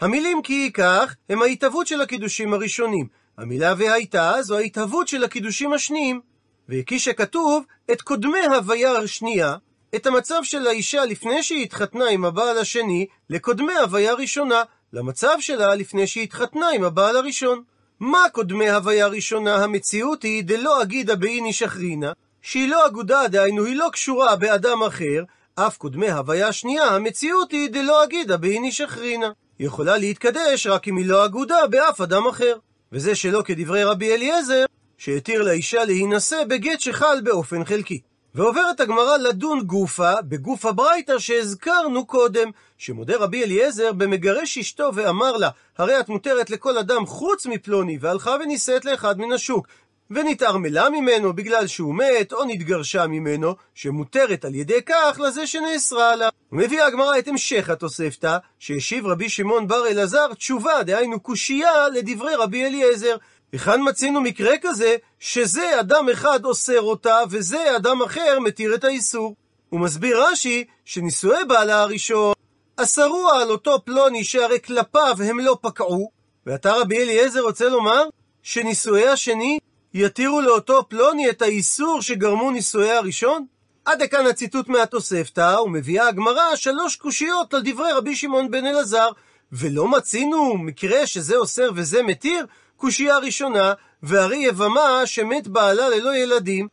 המילים 0.00 0.42
כי 0.42 0.52
ייקח 0.52 1.14
הם 1.28 1.42
ההתהוות 1.42 1.86
של 1.86 2.00
הקידושים 2.00 2.54
הראשונים, 2.54 3.06
המילה 3.38 3.74
והייתה 3.78 4.34
זו 4.40 4.56
ההתהוות 4.56 5.08
של 5.08 5.24
הקידושים 5.24 5.72
השניים. 5.72 6.20
וכי 6.68 6.98
שכתוב 6.98 7.64
את 7.92 8.02
קודמי 8.02 8.46
הוויה 8.56 8.92
השנייה, 8.92 9.56
את 9.94 10.06
המצב 10.06 10.40
של 10.42 10.66
האישה 10.66 11.04
לפני 11.04 11.42
שהיא 11.42 11.62
התחתנה 11.62 12.08
עם 12.08 12.24
הבעל 12.24 12.58
השני, 12.58 13.06
לקודמי 13.30 13.74
הוויה 13.74 14.14
ראשונה, 14.14 14.62
למצב 14.92 15.36
שלה 15.40 15.74
לפני 15.74 16.06
שהיא 16.06 16.24
התחתנה 16.24 16.68
עם 16.68 16.84
הבעל 16.84 17.16
הראשון. 17.16 17.62
מה 18.00 18.24
קודמי 18.32 18.70
הוויה 18.70 19.06
ראשונה? 19.06 19.56
המציאות 19.56 20.22
היא 20.22 20.44
דלא 20.44 20.82
אגידה 20.82 21.16
באיני 21.16 21.52
שחרינה, 21.52 22.12
שהיא 22.42 22.68
לא 22.68 22.86
אגודה, 22.86 23.28
דהיינו 23.28 23.64
היא 23.64 23.76
לא 23.76 23.88
קשורה 23.92 24.36
באדם 24.36 24.82
אחר, 24.82 25.24
אף 25.54 25.76
קודמי 25.76 26.10
הוויה 26.10 26.52
שנייה, 26.52 26.84
המציאות 26.84 27.52
היא 27.52 27.70
דלא 27.70 28.04
אגידה 28.04 28.36
באיני 28.36 28.72
שחרינה. 28.72 29.30
היא 29.58 29.66
יכולה 29.66 29.98
להתקדש 29.98 30.66
רק 30.66 30.88
אם 30.88 30.96
היא 30.96 31.06
לא 31.06 31.24
אגודה 31.24 31.66
באף 31.70 32.00
אדם 32.00 32.26
אחר. 32.26 32.56
וזה 32.92 33.14
שלא 33.14 33.42
כדברי 33.44 33.84
רבי 33.84 34.14
אליעזר, 34.14 34.64
שהתיר 34.98 35.42
לאישה 35.42 35.84
להינשא 35.84 36.44
בגט 36.48 36.80
שחל 36.80 37.20
באופן 37.24 37.64
חלקי. 37.64 38.00
ועוברת 38.38 38.80
הגמרא 38.80 39.16
לדון 39.16 39.60
גופה, 39.60 40.12
בגוף 40.22 40.64
הברייתא 40.66 41.18
שהזכרנו 41.18 42.06
קודם, 42.06 42.50
שמודה 42.78 43.16
רבי 43.16 43.44
אליעזר 43.44 43.92
במגרש 43.92 44.58
אשתו 44.58 44.90
ואמר 44.94 45.36
לה, 45.36 45.50
הרי 45.78 46.00
את 46.00 46.08
מותרת 46.08 46.50
לכל 46.50 46.78
אדם 46.78 47.06
חוץ 47.06 47.46
מפלוני, 47.46 47.98
והלכה 48.00 48.36
ונישאת 48.40 48.84
לאחד 48.84 49.18
מן 49.18 49.32
השוק. 49.32 49.66
ונתערמלה 50.10 50.90
ממנו 50.90 51.32
בגלל 51.32 51.66
שהוא 51.66 51.94
מת, 51.94 52.32
או 52.32 52.44
נתגרשה 52.44 53.06
ממנו, 53.06 53.54
שמותרת 53.74 54.44
על 54.44 54.54
ידי 54.54 54.82
כך 54.86 55.20
לזה 55.24 55.46
שנאסרה 55.46 56.16
לה. 56.16 56.28
ומביאה 56.52 56.86
הגמרא 56.86 57.18
את 57.18 57.28
המשך 57.28 57.70
התוספתא, 57.70 58.36
שהשיב 58.58 59.06
רבי 59.06 59.28
שמעון 59.28 59.68
בר 59.68 59.86
אלעזר 59.86 60.34
תשובה, 60.34 60.82
דהיינו 60.82 61.20
קושייה, 61.20 61.88
לדברי 61.88 62.34
רבי 62.34 62.64
אליעזר. 62.64 63.16
היכן 63.52 63.80
מצינו 63.88 64.20
מקרה 64.20 64.52
כזה, 64.62 64.96
שזה 65.18 65.80
אדם 65.80 66.08
אחד 66.12 66.44
אוסר 66.44 66.80
אותה, 66.80 67.18
וזה 67.30 67.76
אדם 67.76 68.02
אחר 68.02 68.38
מתיר 68.40 68.74
את 68.74 68.84
האיסור? 68.84 69.34
הוא 69.68 69.80
מסביר 69.80 70.24
רש"י, 70.24 70.64
שנישואי 70.84 71.44
בעלה 71.44 71.82
הראשון 71.82 72.32
אסרו 72.76 73.28
על 73.28 73.50
אותו 73.50 73.84
פלוני 73.84 74.24
שהרי 74.24 74.60
כלפיו 74.60 75.16
הם 75.24 75.40
לא 75.40 75.58
פקעו, 75.62 76.10
ועתה 76.46 76.72
רבי 76.72 76.98
אליעזר 76.98 77.40
רוצה 77.40 77.68
לומר 77.68 78.04
שנישואי 78.42 79.08
השני 79.08 79.58
יתירו 79.94 80.40
לאותו 80.40 80.88
פלוני 80.88 81.30
את 81.30 81.42
האיסור 81.42 82.02
שגרמו 82.02 82.50
נישואי 82.50 82.90
הראשון? 82.90 83.46
עד 83.84 84.02
לכאן 84.02 84.26
הציטוט 84.26 84.68
מהתוספתא, 84.68 85.56
ומביאה 85.64 86.08
הגמרא 86.08 86.56
שלוש 86.56 86.96
קושיות 86.96 87.54
על 87.54 87.62
דברי 87.64 87.92
רבי 87.92 88.16
שמעון 88.16 88.50
בן 88.50 88.66
אלעזר. 88.66 89.08
ולא 89.52 89.88
מצינו 89.88 90.58
מקרה 90.58 91.06
שזה 91.06 91.36
אוסר 91.36 91.70
וזה 91.74 92.02
מתיר? 92.02 92.46
קושייה 92.78 93.18
ראשונה, 93.18 93.72
והרי 94.02 94.36
יבמה 94.36 95.02
שמת 95.04 95.48
בעלה 95.48 95.88
ללא 95.88 96.16
ילדים, 96.16 96.68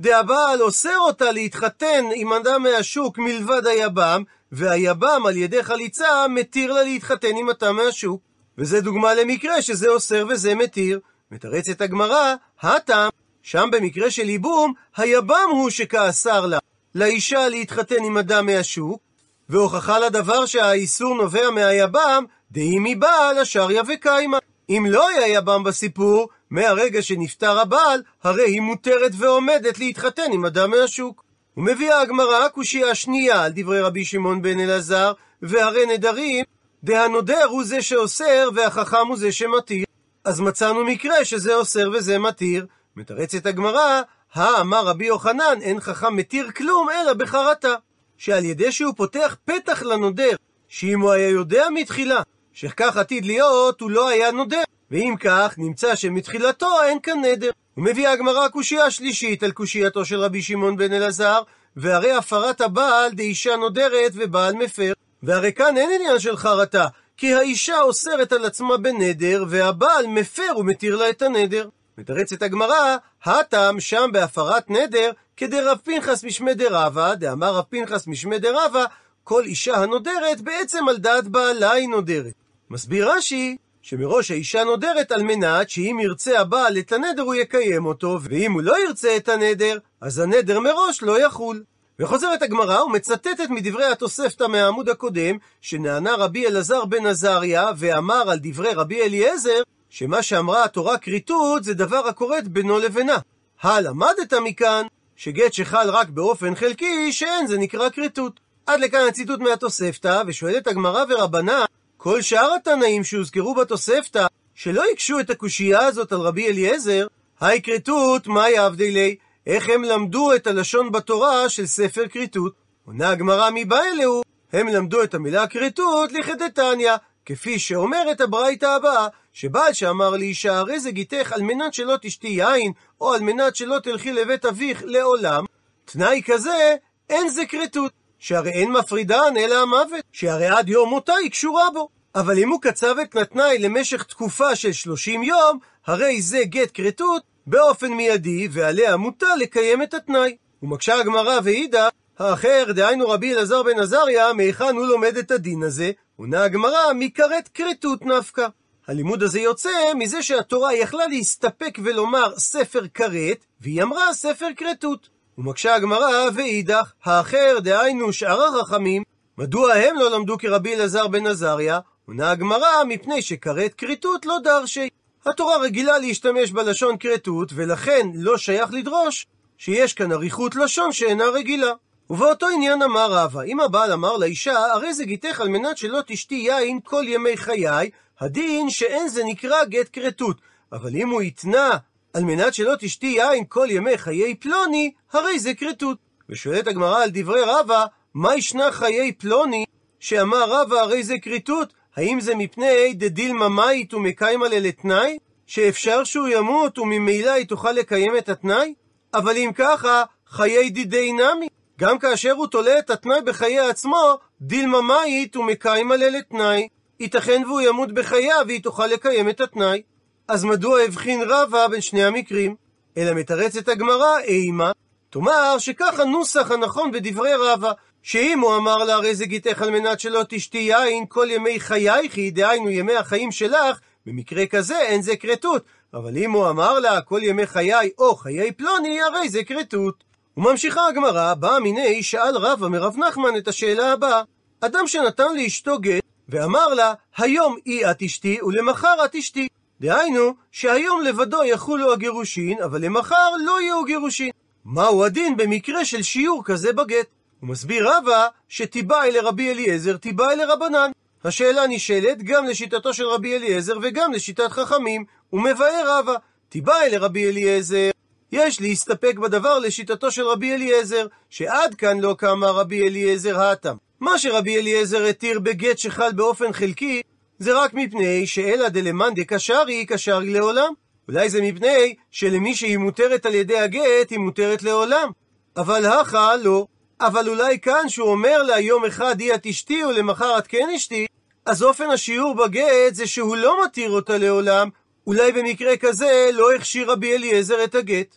דהבעל 0.00 0.62
אוסר 0.62 0.98
אותה 0.98 1.32
להתחתן 1.32 2.04
עם 2.14 2.32
אדם 2.32 2.62
מהשוק 2.62 3.18
מלבד 3.18 3.66
היבם, 3.66 4.22
והיבם 4.52 5.22
על 5.26 5.36
ידי 5.36 5.62
חליצה 5.62 6.28
מתיר 6.28 6.72
לה 6.72 6.82
להתחתן 6.82 7.36
עם 7.36 7.50
אדם 7.50 7.76
מהשוק. 7.76 8.20
וזה 8.58 8.80
דוגמה 8.80 9.14
למקרה 9.14 9.62
שזה 9.62 9.88
אוסר 9.88 10.26
וזה 10.28 10.54
מתיר. 10.54 11.00
מתרצת 11.30 11.80
הגמרא, 11.80 12.34
הטעם, 12.60 13.10
שם 13.42 13.68
במקרה 13.72 14.10
של 14.10 14.28
ייבום, 14.28 14.72
היבם 14.96 15.48
הוא 15.50 15.70
שכאסר 15.70 16.46
לה, 16.46 16.58
לאישה 16.94 17.48
להתחתן 17.48 18.04
עם 18.04 18.18
אדם 18.18 18.46
מהשוק, 18.46 19.02
והוכחה 19.48 19.98
לדבר 19.98 20.46
שהאיסור 20.46 21.14
נובע 21.14 21.50
מהיבם, 21.50 22.24
דהי 22.50 22.76
מבעל 22.80 23.38
השריה 23.38 23.82
וקיימה. 23.88 24.37
אם 24.70 24.86
לא 24.88 25.08
היה 25.08 25.28
יבם 25.28 25.64
בסיפור, 25.64 26.28
מהרגע 26.50 27.02
שנפטר 27.02 27.58
הבעל, 27.58 28.02
הרי 28.22 28.42
היא 28.42 28.60
מותרת 28.60 29.12
ועומדת 29.18 29.78
להתחתן 29.78 30.32
עם 30.32 30.44
אדם 30.44 30.70
מהשוק. 30.70 31.24
ומביאה 31.56 32.00
הגמרא 32.00 32.48
קושייה 32.48 32.94
שנייה 32.94 33.44
על 33.44 33.52
דברי 33.54 33.80
רבי 33.80 34.04
שמעון 34.04 34.42
בן 34.42 34.60
אלעזר, 34.60 35.12
והרי 35.42 35.86
נדרים, 35.86 36.44
דהנודר 36.84 37.44
הוא 37.44 37.64
זה 37.64 37.82
שאוסר 37.82 38.48
והחכם 38.54 39.06
הוא 39.08 39.16
זה 39.16 39.32
שמתיר. 39.32 39.84
אז 40.24 40.40
מצאנו 40.40 40.84
מקרה 40.84 41.24
שזה 41.24 41.54
אוסר 41.54 41.90
וזה 41.92 42.18
מתיר. 42.18 42.66
מתרצת 42.96 43.46
הגמרא, 43.46 44.02
האמר 44.34 44.86
רבי 44.86 45.06
יוחנן, 45.06 45.58
אין 45.60 45.80
חכם 45.80 46.16
מתיר 46.16 46.50
כלום 46.50 46.88
אלא 46.90 47.12
בחרטה. 47.12 47.74
שעל 48.18 48.44
ידי 48.44 48.72
שהוא 48.72 48.94
פותח 48.96 49.36
פתח 49.44 49.82
לנודר, 49.82 50.36
שאם 50.68 51.00
הוא 51.00 51.10
היה 51.10 51.28
יודע 51.28 51.66
מתחילה, 51.74 52.22
שכך 52.60 52.96
עתיד 52.96 53.24
להיות, 53.24 53.80
הוא 53.80 53.90
לא 53.90 54.08
היה 54.08 54.30
נודר. 54.30 54.62
ואם 54.90 55.14
כך, 55.20 55.54
נמצא 55.58 55.94
שמתחילתו 55.94 56.82
אין 56.84 57.00
כאן 57.00 57.24
נדר. 57.24 57.50
ומביאה 57.76 58.12
הגמרא 58.12 58.48
קושייה 58.48 58.90
שלישית 58.90 59.42
על 59.42 59.52
קושייתו 59.52 60.04
של 60.04 60.20
רבי 60.20 60.42
שמעון 60.42 60.76
בן 60.76 60.92
אלעזר, 60.92 61.42
והרי 61.76 62.12
הפרת 62.12 62.60
הבעל 62.60 63.10
דאישה 63.10 63.56
נודרת 63.56 64.12
ובעל 64.14 64.54
מפר. 64.54 64.92
והרי 65.22 65.52
כאן 65.52 65.76
אין 65.76 65.90
עניין 65.94 66.18
של 66.18 66.36
חרטה, 66.36 66.86
כי 67.16 67.34
האישה 67.34 67.80
אוסרת 67.80 68.32
על 68.32 68.44
עצמה 68.44 68.76
בנדר, 68.76 69.44
והבעל 69.48 70.06
מפר 70.06 70.58
ומתיר 70.58 70.96
לה 70.96 71.10
את 71.10 71.22
הנדר. 71.22 71.68
מתרצת 71.98 72.42
הגמרא, 72.42 72.96
הטעם 73.24 73.80
שם 73.80 74.10
בהפרת 74.12 74.70
נדר, 74.70 75.10
כדרב 75.36 75.78
פנחס 75.84 76.24
משמי 76.24 76.54
דרבה, 76.54 77.14
דאמר 77.14 77.54
רב 77.54 77.64
פנחס 77.70 78.06
משמי 78.06 78.38
דרבה, 78.38 78.84
כל 79.24 79.44
אישה 79.44 79.76
הנודרת 79.76 80.40
בעצם 80.40 80.88
על 80.88 80.96
דעת 80.96 81.28
בעלה 81.28 81.72
היא 81.72 81.88
נודרת. 81.88 82.47
מסביר 82.70 83.10
רש"י, 83.10 83.56
שמראש 83.82 84.30
האישה 84.30 84.64
נודרת 84.64 85.12
על 85.12 85.22
מנת 85.22 85.70
שאם 85.70 85.98
ירצה 86.02 86.40
הבעל 86.40 86.78
את 86.78 86.92
הנדר 86.92 87.22
הוא 87.22 87.34
יקיים 87.34 87.86
אותו, 87.86 88.18
ואם 88.22 88.52
הוא 88.52 88.62
לא 88.62 88.86
ירצה 88.86 89.16
את 89.16 89.28
הנדר, 89.28 89.78
אז 90.00 90.18
הנדר 90.18 90.60
מראש 90.60 91.02
לא 91.02 91.26
יחול. 91.26 91.64
וחוזרת 91.98 92.42
הגמרא 92.42 92.82
ומצטטת 92.82 93.50
מדברי 93.50 93.84
התוספתא 93.84 94.44
מהעמוד 94.44 94.88
הקודם, 94.88 95.36
שנענה 95.60 96.14
רבי 96.14 96.46
אלעזר 96.46 96.84
בן 96.84 97.06
עזריה, 97.06 97.70
ואמר 97.76 98.30
על 98.30 98.38
דברי 98.42 98.74
רבי 98.74 99.02
אליעזר, 99.02 99.62
שמה 99.90 100.22
שאמרה 100.22 100.64
התורה 100.64 100.98
כריתות 100.98 101.64
זה 101.64 101.74
דבר 101.74 102.08
הקורית 102.08 102.48
בינו 102.48 102.78
לבינה. 102.78 103.16
הלמדת 103.62 104.32
מכאן 104.34 104.86
שגט 105.16 105.52
שחל 105.52 105.90
רק 105.90 106.08
באופן 106.08 106.54
חלקי, 106.54 107.12
שאין 107.12 107.46
זה 107.46 107.58
נקרא 107.58 107.88
כריתות. 107.90 108.40
עד 108.66 108.80
לכאן 108.80 109.06
הציטוט 109.08 109.40
מהתוספתא, 109.40 110.22
ושואלת 110.26 110.66
הגמרא 110.66 111.04
ורבנה, 111.08 111.64
כל 112.00 112.22
שאר 112.22 112.54
התנאים 112.54 113.04
שהוזכרו 113.04 113.54
בתוספתא, 113.54 114.26
שלא 114.54 114.92
יקשו 114.92 115.20
את 115.20 115.30
הקושייה 115.30 115.80
הזאת 115.80 116.12
על 116.12 116.20
רבי 116.20 116.48
אליעזר, 116.48 117.06
היי 117.40 117.62
כריתות, 117.62 118.26
מה 118.26 118.50
יעבדי 118.50 118.90
לי? 118.90 119.16
איך 119.46 119.68
הם 119.68 119.82
למדו 119.84 120.34
את 120.34 120.46
הלשון 120.46 120.92
בתורה 120.92 121.48
של 121.48 121.66
ספר 121.66 122.08
כריתות? 122.08 122.52
עונה 122.86 123.10
הגמרא 123.10 123.50
מבא 123.54 123.80
אלוהו, 123.92 124.22
הם 124.52 124.68
למדו 124.68 125.02
את 125.02 125.14
המילה 125.14 125.46
כריתות 125.46 126.12
לכדתניא, 126.12 126.92
כפי 127.26 127.58
שאומרת 127.58 128.20
הברייתא 128.20 128.66
הבאה, 128.66 129.06
שבעל 129.32 129.72
שאמר 129.72 130.10
לאישה 130.10 130.58
הרי 130.58 130.80
זה 130.80 130.90
גיתך 130.90 131.32
על 131.32 131.42
מנת 131.42 131.74
שלא 131.74 131.94
תשתי 132.02 132.28
יין, 132.28 132.72
או 133.00 133.14
על 133.14 133.20
מנת 133.20 133.56
שלא 133.56 133.78
תלכי 133.82 134.12
לבית 134.12 134.44
אביך 134.44 134.82
לעולם, 134.84 135.44
תנאי 135.84 136.22
כזה, 136.26 136.76
אין 137.10 137.28
זה 137.28 137.46
כריתות. 137.46 137.92
שהרי 138.18 138.50
אין 138.50 138.72
מפרידן 138.72 139.34
אלא 139.36 139.62
המוות, 139.62 140.04
שהרי 140.12 140.46
עד 140.46 140.68
יום 140.68 140.88
מותה 140.88 141.14
היא 141.14 141.30
קשורה 141.30 141.70
בו. 141.74 141.88
אבל 142.14 142.38
אם 142.38 142.48
הוא 142.48 142.60
קצב 142.60 142.98
את 142.98 143.16
התנאי 143.16 143.58
למשך 143.58 144.02
תקופה 144.02 144.56
של 144.56 144.72
30 144.72 145.22
יום, 145.22 145.58
הרי 145.86 146.22
זה 146.22 146.44
גט 146.44 146.70
כריתות 146.74 147.22
באופן 147.46 147.92
מיידי, 147.92 148.48
ועליה 148.50 148.96
מוטל 148.96 149.34
לקיים 149.38 149.82
את 149.82 149.94
התנאי. 149.94 150.36
ומקשה 150.62 150.94
הגמרא 150.94 151.40
ואידך, 151.44 151.88
האחר, 152.18 152.72
דהיינו 152.72 153.08
רבי 153.08 153.34
אלעזר 153.34 153.62
בן 153.62 153.78
עזריה, 153.78 154.32
מהיכן 154.32 154.76
הוא 154.76 154.86
לומד 154.86 155.16
את 155.16 155.30
הדין 155.30 155.62
הזה? 155.62 155.90
עונה 156.16 156.42
הגמרא, 156.42 156.92
מכרת 156.94 157.48
כריתות 157.54 158.06
נפקא. 158.06 158.46
הלימוד 158.88 159.22
הזה 159.22 159.40
יוצא 159.40 159.70
מזה 159.94 160.22
שהתורה 160.22 160.74
יכלה 160.74 161.06
להסתפק 161.06 161.78
ולומר 161.84 162.38
ספר 162.38 162.82
כרת, 162.94 163.44
והיא 163.60 163.82
אמרה 163.82 164.14
ספר 164.14 164.48
כרתות. 164.56 165.08
ומקשה 165.38 165.74
הגמרא, 165.74 166.28
ואידך, 166.34 166.92
האחר, 167.04 167.58
דהיינו 167.60 168.12
שאר 168.12 168.60
החכמים, 168.60 169.02
מדוע 169.38 169.74
הם 169.74 169.96
לא 169.96 170.10
למדו 170.10 170.38
כרבי 170.38 170.74
אלעזר 170.74 171.06
בן 171.08 171.26
עזריה? 171.26 171.80
עונה 172.06 172.30
הגמרא, 172.30 172.84
מפני 172.88 173.22
שכרת 173.22 173.74
כריתות 173.74 174.26
לא 174.26 174.38
דרשי. 174.44 174.88
התורה 175.26 175.56
רגילה 175.58 175.98
להשתמש 175.98 176.50
בלשון 176.50 176.96
כרתות, 177.00 177.52
ולכן 177.54 178.08
לא 178.14 178.38
שייך 178.38 178.72
לדרוש 178.72 179.26
שיש 179.58 179.94
כאן 179.94 180.12
אריכות 180.12 180.56
לשון 180.56 180.92
שאינה 180.92 181.24
רגילה. 181.24 181.72
ובאותו 182.10 182.46
עניין 182.48 182.82
אמר 182.82 183.12
רבא, 183.12 183.42
אם 183.42 183.60
הבעל 183.60 183.92
אמר 183.92 184.16
לאישה, 184.16 184.58
הרי 184.72 184.94
זה 184.94 185.04
גיתך 185.04 185.40
על 185.40 185.48
מנת 185.48 185.78
שלא 185.78 186.00
תשתי 186.06 186.34
יין 186.34 186.80
כל 186.84 187.04
ימי 187.06 187.36
חיי, 187.36 187.90
הדין 188.20 188.70
שאין 188.70 189.08
זה 189.08 189.24
נקרא 189.24 189.64
גט 189.64 189.88
כרתות. 189.92 190.36
אבל 190.72 190.96
אם 190.96 191.08
הוא 191.08 191.20
התנה 191.20 191.70
על 192.12 192.24
מנת 192.24 192.54
שלא 192.54 192.74
תשתי 192.78 193.06
יין 193.06 193.44
כל 193.48 193.66
ימי 193.70 193.98
חיי 193.98 194.34
פלוני, 194.34 194.92
הרי 195.12 195.38
זה 195.38 195.54
כרתות. 195.54 195.98
ושואלת 196.28 196.66
הגמרא 196.66 197.02
על 197.02 197.10
דברי 197.12 197.40
רבא, 197.46 197.84
מה 198.14 198.36
ישנה 198.36 198.72
חיי 198.72 199.12
פלוני, 199.12 199.64
שאמר 200.00 200.44
רבא 200.48 200.76
הרי 200.76 201.02
זה 201.02 201.14
כרתות? 201.22 201.72
האם 201.96 202.20
זה 202.20 202.34
מפני 202.34 202.94
דדילמה 202.94 203.48
מאית 203.48 203.94
ומקיימה 203.94 204.48
ללתנאי? 204.48 205.18
שאפשר 205.46 206.04
שהוא 206.04 206.28
ימות 206.28 206.78
וממילא 206.78 207.30
היא 207.30 207.46
תוכל 207.46 207.72
לקיים 207.72 208.16
את 208.16 208.28
התנאי? 208.28 208.74
אבל 209.14 209.36
אם 209.36 209.50
ככה, 209.54 210.04
חיי 210.28 210.70
דידי 210.70 211.12
נמי. 211.12 211.48
גם 211.78 211.98
כאשר 211.98 212.32
הוא 212.32 212.46
תולה 212.46 212.78
את 212.78 212.90
התנאי 212.90 213.20
בחיי 213.22 213.58
עצמו, 213.58 214.18
דילמה 214.40 214.80
מאית 214.80 215.36
ומקיים 215.36 215.92
עליה 215.92 216.10
לתנאי. 216.10 216.68
ייתכן 217.00 217.42
והוא 217.46 217.60
ימות 217.60 217.92
בחייו 217.92 218.44
והיא 218.46 218.62
תוכל 218.62 218.86
לקיים 218.86 219.28
את 219.28 219.40
התנאי. 219.40 219.82
אז 220.28 220.44
מדוע 220.44 220.80
הבחין 220.80 221.22
רבא 221.28 221.66
בין 221.66 221.80
שני 221.80 222.04
המקרים? 222.04 222.54
אלא 222.96 223.14
מתרצת 223.14 223.68
הגמרא 223.68 224.18
אימה, 224.18 224.72
תאמר 225.10 225.58
שכך 225.58 226.00
הנוסח 226.00 226.50
הנכון 226.50 226.92
בדברי 226.92 227.34
רבא, 227.34 227.72
שאם 228.02 228.40
הוא 228.40 228.56
אמר 228.56 228.76
לה 228.76 228.94
הרי 228.94 229.14
זה 229.14 229.26
גיתך 229.26 229.62
על 229.62 229.70
מנת 229.70 230.00
שלא 230.00 230.20
תשתי 230.28 230.58
יין 230.58 231.04
כל 231.08 231.26
ימי 231.30 231.60
חייך, 231.60 232.18
דהיינו 232.32 232.70
ימי 232.70 232.96
החיים 232.96 233.32
שלך, 233.32 233.80
במקרה 234.06 234.46
כזה 234.46 234.78
אין 234.78 235.02
זה 235.02 235.16
כרתות, 235.16 235.64
אבל 235.94 236.16
אם 236.16 236.32
הוא 236.32 236.48
אמר 236.48 236.78
לה 236.78 237.00
כל 237.00 237.20
ימי 237.22 237.46
חיי 237.46 237.90
או 237.98 238.16
חיי 238.16 238.52
פלוני, 238.52 239.00
הרי 239.02 239.28
זה 239.28 239.44
כרתות. 239.44 240.04
וממשיכה 240.36 240.88
הגמרא, 240.88 241.34
באה 241.34 241.60
מיני, 241.60 242.02
שאל 242.02 242.36
רבא 242.36 242.68
מרב 242.68 242.96
נחמן 242.96 243.36
את 243.36 243.48
השאלה 243.48 243.92
הבאה: 243.92 244.22
אדם 244.60 244.86
שנתן 244.86 245.36
לאשתו 245.36 245.78
גט, 245.78 246.02
ואמר 246.28 246.68
לה, 246.68 246.94
היום 247.16 247.56
היא 247.64 247.86
את 247.86 248.02
אשתי, 248.02 248.38
ולמחר 248.42 249.04
את 249.04 249.14
אשתי. 249.14 249.48
דהיינו, 249.80 250.34
שהיום 250.52 251.02
לבדו 251.02 251.44
יחולו 251.44 251.92
הגירושין, 251.92 252.62
אבל 252.62 252.80
למחר 252.84 253.30
לא 253.44 253.60
יהיו 253.60 253.84
גירושין. 253.84 254.30
מהו 254.64 255.04
הדין 255.04 255.36
במקרה 255.36 255.84
של 255.84 256.02
שיעור 256.02 256.44
כזה 256.44 256.72
בגט? 256.72 257.06
הוא 257.40 257.48
מסביר 257.48 257.88
רבא 257.90 258.26
שתיבאי 258.48 259.12
לרבי 259.12 259.50
אליעזר, 259.50 259.96
תיבאי 259.96 260.36
לרבנן. 260.36 260.90
השאלה 261.24 261.66
נשאלת 261.66 262.22
גם 262.22 262.46
לשיטתו 262.46 262.94
של 262.94 263.06
רבי 263.06 263.36
אליעזר 263.36 263.78
וגם 263.82 264.12
לשיטת 264.12 264.48
חכמים, 264.48 265.04
ומבאר 265.32 265.84
רבא, 265.86 266.14
תיבאי 266.48 266.90
לרבי 266.90 267.28
אליעזר. 267.28 267.90
יש 268.32 268.60
להסתפק 268.60 269.18
בדבר 269.18 269.58
לשיטתו 269.58 270.10
של 270.10 270.22
רבי 270.22 270.54
אליעזר, 270.54 271.06
שעד 271.30 271.74
כאן 271.74 272.00
לא 272.00 272.14
קמה 272.18 272.50
רבי 272.50 272.88
אליעזר 272.88 273.40
האטם. 273.40 273.76
מה 274.00 274.18
שרבי 274.18 274.58
אליעזר 274.58 275.04
התיר 275.04 275.40
בגט 275.40 275.78
שחל 275.78 276.12
באופן 276.12 276.52
חלקי, 276.52 277.02
זה 277.38 277.58
רק 277.58 277.74
מפני 277.74 278.26
שאלא 278.26 278.68
דלמאן 278.68 279.14
דקשרי 279.14 279.86
קשרי 279.86 280.30
לעולם. 280.30 280.72
אולי 281.08 281.30
זה 281.30 281.42
מפני 281.42 281.94
שלמי 282.10 282.54
שהיא 282.54 282.78
מותרת 282.78 283.26
על 283.26 283.34
ידי 283.34 283.58
הגט, 283.58 284.10
היא 284.10 284.18
מותרת 284.18 284.62
לעולם. 284.62 285.10
אבל 285.56 285.86
הכה 285.86 286.36
לא. 286.36 286.66
אבל 287.00 287.28
אולי 287.28 287.58
כאן 287.58 287.88
שהוא 287.88 288.10
אומר 288.10 288.42
לה 288.42 288.60
יום 288.60 288.84
אחד 288.84 289.20
היא 289.20 289.34
את 289.34 289.46
אשתי 289.46 289.84
ולמחר 289.84 290.38
את 290.38 290.46
כן 290.46 290.68
אשתי, 290.76 291.06
אז 291.46 291.62
אופן 291.62 291.90
השיעור 291.90 292.34
בגט 292.34 292.94
זה 292.94 293.06
שהוא 293.06 293.36
לא 293.36 293.64
מתיר 293.64 293.90
אותה 293.90 294.18
לעולם, 294.18 294.68
אולי 295.06 295.32
במקרה 295.32 295.76
כזה 295.76 296.30
לא 296.32 296.54
הכשיר 296.54 296.90
רבי 296.90 297.16
אליעזר 297.16 297.64
את 297.64 297.74
הגט. 297.74 298.16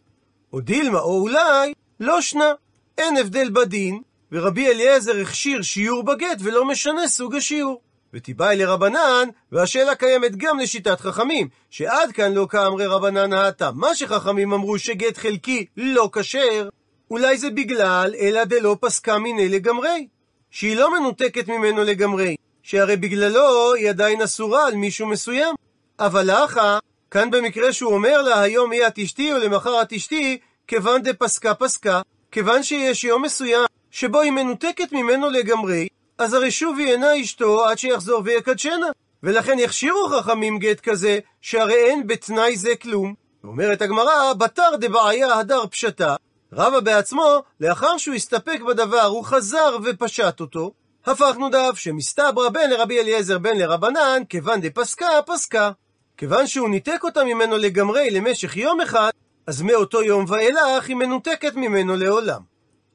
או 0.53 0.59
דילמה, 0.59 0.99
או 0.99 1.21
אולי, 1.21 1.73
לא 1.99 2.21
שנה. 2.21 2.53
אין 2.97 3.17
הבדל 3.17 3.49
בדין, 3.49 4.01
ורבי 4.31 4.67
אליעזר 4.67 5.21
הכשיר 5.21 5.61
שיעור 5.61 6.03
בגט 6.03 6.37
ולא 6.39 6.65
משנה 6.65 7.07
סוג 7.07 7.35
השיעור. 7.35 7.81
ותיבאי 8.13 8.55
לרבנן, 8.55 9.29
והשאלה 9.51 9.95
קיימת 9.95 10.35
גם 10.35 10.59
לשיטת 10.59 10.99
חכמים, 10.99 11.47
שעד 11.69 12.11
כאן 12.11 12.33
לא 12.33 12.47
כאמרי 12.49 12.85
רבנן 12.85 13.33
האטה. 13.33 13.71
מה 13.71 13.95
שחכמים 13.95 14.53
אמרו 14.53 14.79
שגט 14.79 15.17
חלקי 15.17 15.65
לא 15.77 16.09
כשר, 16.13 16.69
אולי 17.11 17.37
זה 17.37 17.49
בגלל 17.49 18.13
אלא 18.19 18.43
דלא 18.43 18.77
פסקה 18.81 19.17
מיני 19.17 19.49
לגמרי, 19.49 20.07
שהיא 20.51 20.77
לא 20.77 20.99
מנותקת 20.99 21.47
ממנו 21.47 21.83
לגמרי, 21.83 22.35
שהרי 22.63 22.97
בגללו 22.97 23.73
היא 23.73 23.89
עדיין 23.89 24.21
אסורה 24.21 24.67
על 24.67 24.75
מישהו 24.75 25.07
מסוים. 25.07 25.55
אבל 25.99 26.25
לאחה, 26.25 26.79
כאן 27.11 27.31
במקרה 27.31 27.73
שהוא 27.73 27.93
אומר 27.93 28.21
לה 28.21 28.41
היום 28.41 28.71
היא 28.71 28.87
את 28.87 28.99
אשתי 28.99 29.33
ולמחר 29.33 29.81
את 29.81 29.93
אשתי, 29.93 30.37
כיוון 30.67 31.01
דפסקה 31.01 31.53
פסקה, 31.53 32.01
כיוון 32.31 32.63
שיש 32.63 33.03
יום 33.03 33.21
מסוים 33.21 33.65
שבו 33.91 34.19
היא 34.19 34.31
מנותקת 34.31 34.91
ממנו 34.91 35.29
לגמרי, 35.29 35.87
אז 36.21 36.33
הרי 36.33 36.51
שוב 36.51 36.79
היא 36.79 36.91
אינה 36.91 37.21
אשתו 37.21 37.65
עד 37.65 37.77
שיחזור 37.77 38.21
ויקדשנה. 38.25 38.87
ולכן 39.23 39.59
יכשירו 39.59 40.09
חכמים 40.09 40.59
גט 40.59 40.79
כזה, 40.79 41.19
שהרי 41.41 41.73
אין 41.73 42.07
בתנאי 42.07 42.57
זה 42.57 42.75
כלום. 42.81 43.13
אומרת 43.43 43.81
הגמרא, 43.81 44.33
בתר 44.33 44.69
דבעיה 44.79 45.39
הדר 45.39 45.67
פשטה, 45.67 46.15
רבא 46.53 46.79
בעצמו, 46.79 47.43
לאחר 47.59 47.97
שהוא 47.97 48.15
הסתפק 48.15 48.59
בדבר, 48.67 49.01
הוא 49.01 49.23
חזר 49.23 49.77
ופשט 49.83 50.39
אותו, 50.39 50.71
הפכנו 51.05 51.49
דף 51.49 51.77
שמסתברא 51.77 52.49
בין 52.49 52.69
לרבי 52.69 52.99
אליעזר 52.99 53.37
בין 53.37 53.57
לרבנן, 53.57 54.23
כיוון 54.29 54.61
דפסקה, 54.61 55.07
פסקה. 55.25 55.71
כיוון 56.17 56.47
שהוא 56.47 56.69
ניתק 56.69 56.99
אותה 57.03 57.23
ממנו 57.23 57.57
לגמרי 57.57 58.11
למשך 58.11 58.57
יום 58.57 58.81
אחד, 58.81 59.11
אז 59.47 59.61
מאותו 59.61 60.03
יום 60.03 60.25
ואילך 60.27 60.87
היא 60.87 60.95
מנותקת 60.95 61.55
ממנו 61.55 61.95
לעולם. 61.95 62.41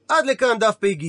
עד 0.08 0.26
לכאן 0.26 0.58
דף 0.58 0.74
פ"ג. 0.80 1.04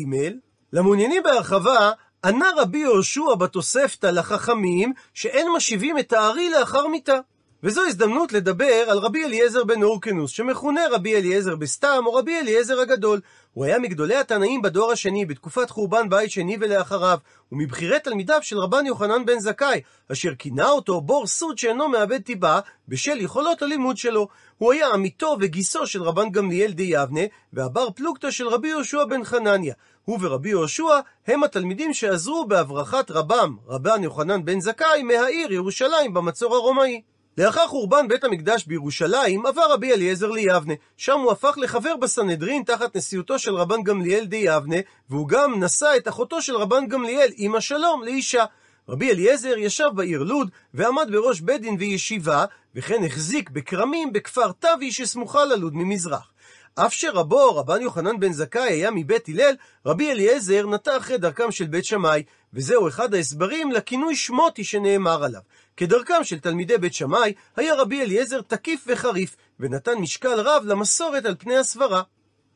למעוניינים 0.73 1.23
בהרחבה, 1.23 1.91
ענה 2.27 2.49
רבי 2.57 2.77
יהושע 2.77 3.35
בתוספתא 3.35 4.07
לחכמים 4.07 4.93
שאין 5.13 5.47
משיבים 5.55 5.99
את 5.99 6.13
הארי 6.13 6.49
לאחר 6.49 6.87
מיתה. 6.87 7.19
וזו 7.63 7.81
הזדמנות 7.87 8.33
לדבר 8.33 8.85
על 8.87 8.97
רבי 8.97 9.25
אליעזר 9.25 9.63
בן 9.63 9.83
אורקנוס, 9.83 10.31
שמכונה 10.31 10.81
רבי 10.91 11.15
אליעזר 11.15 11.55
בסתם, 11.55 12.03
או 12.05 12.13
רבי 12.13 12.39
אליעזר 12.39 12.79
הגדול. 12.79 13.21
הוא 13.53 13.65
היה 13.65 13.79
מגדולי 13.79 14.15
התנאים 14.15 14.61
בדור 14.61 14.91
השני, 14.91 15.25
בתקופת 15.25 15.69
חורבן 15.69 16.09
בית 16.09 16.31
שני 16.31 16.57
ולאחריו, 16.61 17.17
ומבכירי 17.51 17.99
תלמידיו 17.99 18.39
של 18.41 18.57
רבן 18.57 18.85
יוחנן 18.85 19.25
בן 19.25 19.39
זכאי, 19.39 19.81
אשר 20.11 20.35
כינה 20.35 20.69
אותו 20.69 21.01
בור 21.01 21.27
סוד 21.27 21.57
שאינו 21.57 21.89
מאבד 21.89 22.21
טיבה, 22.21 22.59
בשל 22.87 23.21
יכולות 23.21 23.61
הלימוד 23.61 23.97
שלו. 23.97 24.27
הוא 24.57 24.73
היה 24.73 24.87
עמיתו 24.93 25.37
וגיסו 25.39 25.87
של 25.87 26.03
רבן 26.03 26.29
גמליאל 26.29 26.71
די 26.71 26.83
יבנה, 26.83 27.21
והבר 27.53 27.89
פלוגתא 27.89 28.31
של 28.31 28.47
רבי 28.47 28.67
יהושע 28.67 29.05
בן 29.05 29.23
חנניה. 29.23 29.73
הוא 30.07 30.19
ורבי 30.21 30.49
יהושע 30.49 30.99
הם 31.27 31.43
התלמידים 31.43 31.93
שעזרו 31.93 32.45
בהברחת 32.47 33.11
רבם, 33.11 33.55
רבן 33.67 34.03
יוחנן 34.03 34.45
בן 34.45 34.59
זכאי, 34.59 35.03
מהעיר 35.03 35.53
ירושלים 35.53 36.13
במצור 36.13 36.55
הרומאי. 36.55 37.01
לאחר 37.37 37.67
חורבן 37.67 38.07
בית 38.07 38.23
המקדש 38.23 38.65
בירושלים, 38.65 39.45
עבר 39.45 39.71
רבי 39.71 39.93
אליעזר 39.93 40.31
ליבנה. 40.31 40.73
שם 40.97 41.19
הוא 41.19 41.31
הפך 41.31 41.57
לחבר 41.57 41.95
בסנהדרין 41.95 42.63
תחת 42.63 42.95
נשיאותו 42.95 43.39
של 43.39 43.55
רבן 43.55 43.83
גמליאל 43.83 44.25
די 44.25 44.37
יבנה, 44.37 44.75
והוא 45.09 45.27
גם 45.27 45.63
נשא 45.63 45.91
את 45.97 46.07
אחותו 46.07 46.41
של 46.41 46.55
רבן 46.55 46.87
גמליאל, 46.87 47.29
אמא 47.37 47.59
שלום, 47.59 48.03
לאישה. 48.03 48.45
רבי 48.89 49.11
אליעזר 49.11 49.57
ישב 49.57 49.89
בעיר 49.95 50.23
לוד, 50.23 50.49
ועמד 50.73 51.07
בראש 51.11 51.41
בית 51.41 51.61
דין 51.61 51.75
וישיבה, 51.79 52.45
וכן 52.75 53.03
החזיק 53.05 53.49
בכרמים 53.49 54.13
בכפר 54.13 54.51
תבי 54.59 54.91
שסמוכה 54.91 55.45
ללוד 55.45 55.75
ממזרח. 55.75 56.31
אף 56.79 56.93
שרבו, 56.93 57.55
רבן 57.55 57.81
יוחנן 57.81 58.19
בן 58.19 58.31
זכאי, 58.31 58.61
היה 58.61 58.91
מבית 58.91 59.29
הלל, 59.29 59.55
רבי 59.85 60.11
אליעזר 60.11 60.67
נטע 60.67 60.97
אחרי 60.97 61.17
דרכם 61.17 61.51
של 61.51 61.65
בית 61.65 61.85
שמאי, 61.85 62.23
וזהו 62.53 62.87
אחד 62.87 63.13
ההסברים 63.13 63.71
לכינוי 63.71 64.15
שמותי 64.15 64.63
שנאמר 64.63 65.23
עליו. 65.23 65.41
כדרכם 65.77 66.23
של 66.23 66.39
תלמידי 66.39 66.77
בית 66.77 66.93
שמאי, 66.93 67.33
היה 67.55 67.75
רבי 67.75 68.01
אליעזר 68.01 68.41
תקיף 68.41 68.83
וחריף, 68.87 69.35
ונתן 69.59 69.93
משקל 69.93 70.39
רב 70.39 70.63
למסורת 70.65 71.25
על 71.25 71.35
פני 71.39 71.57
הסברה. 71.57 72.01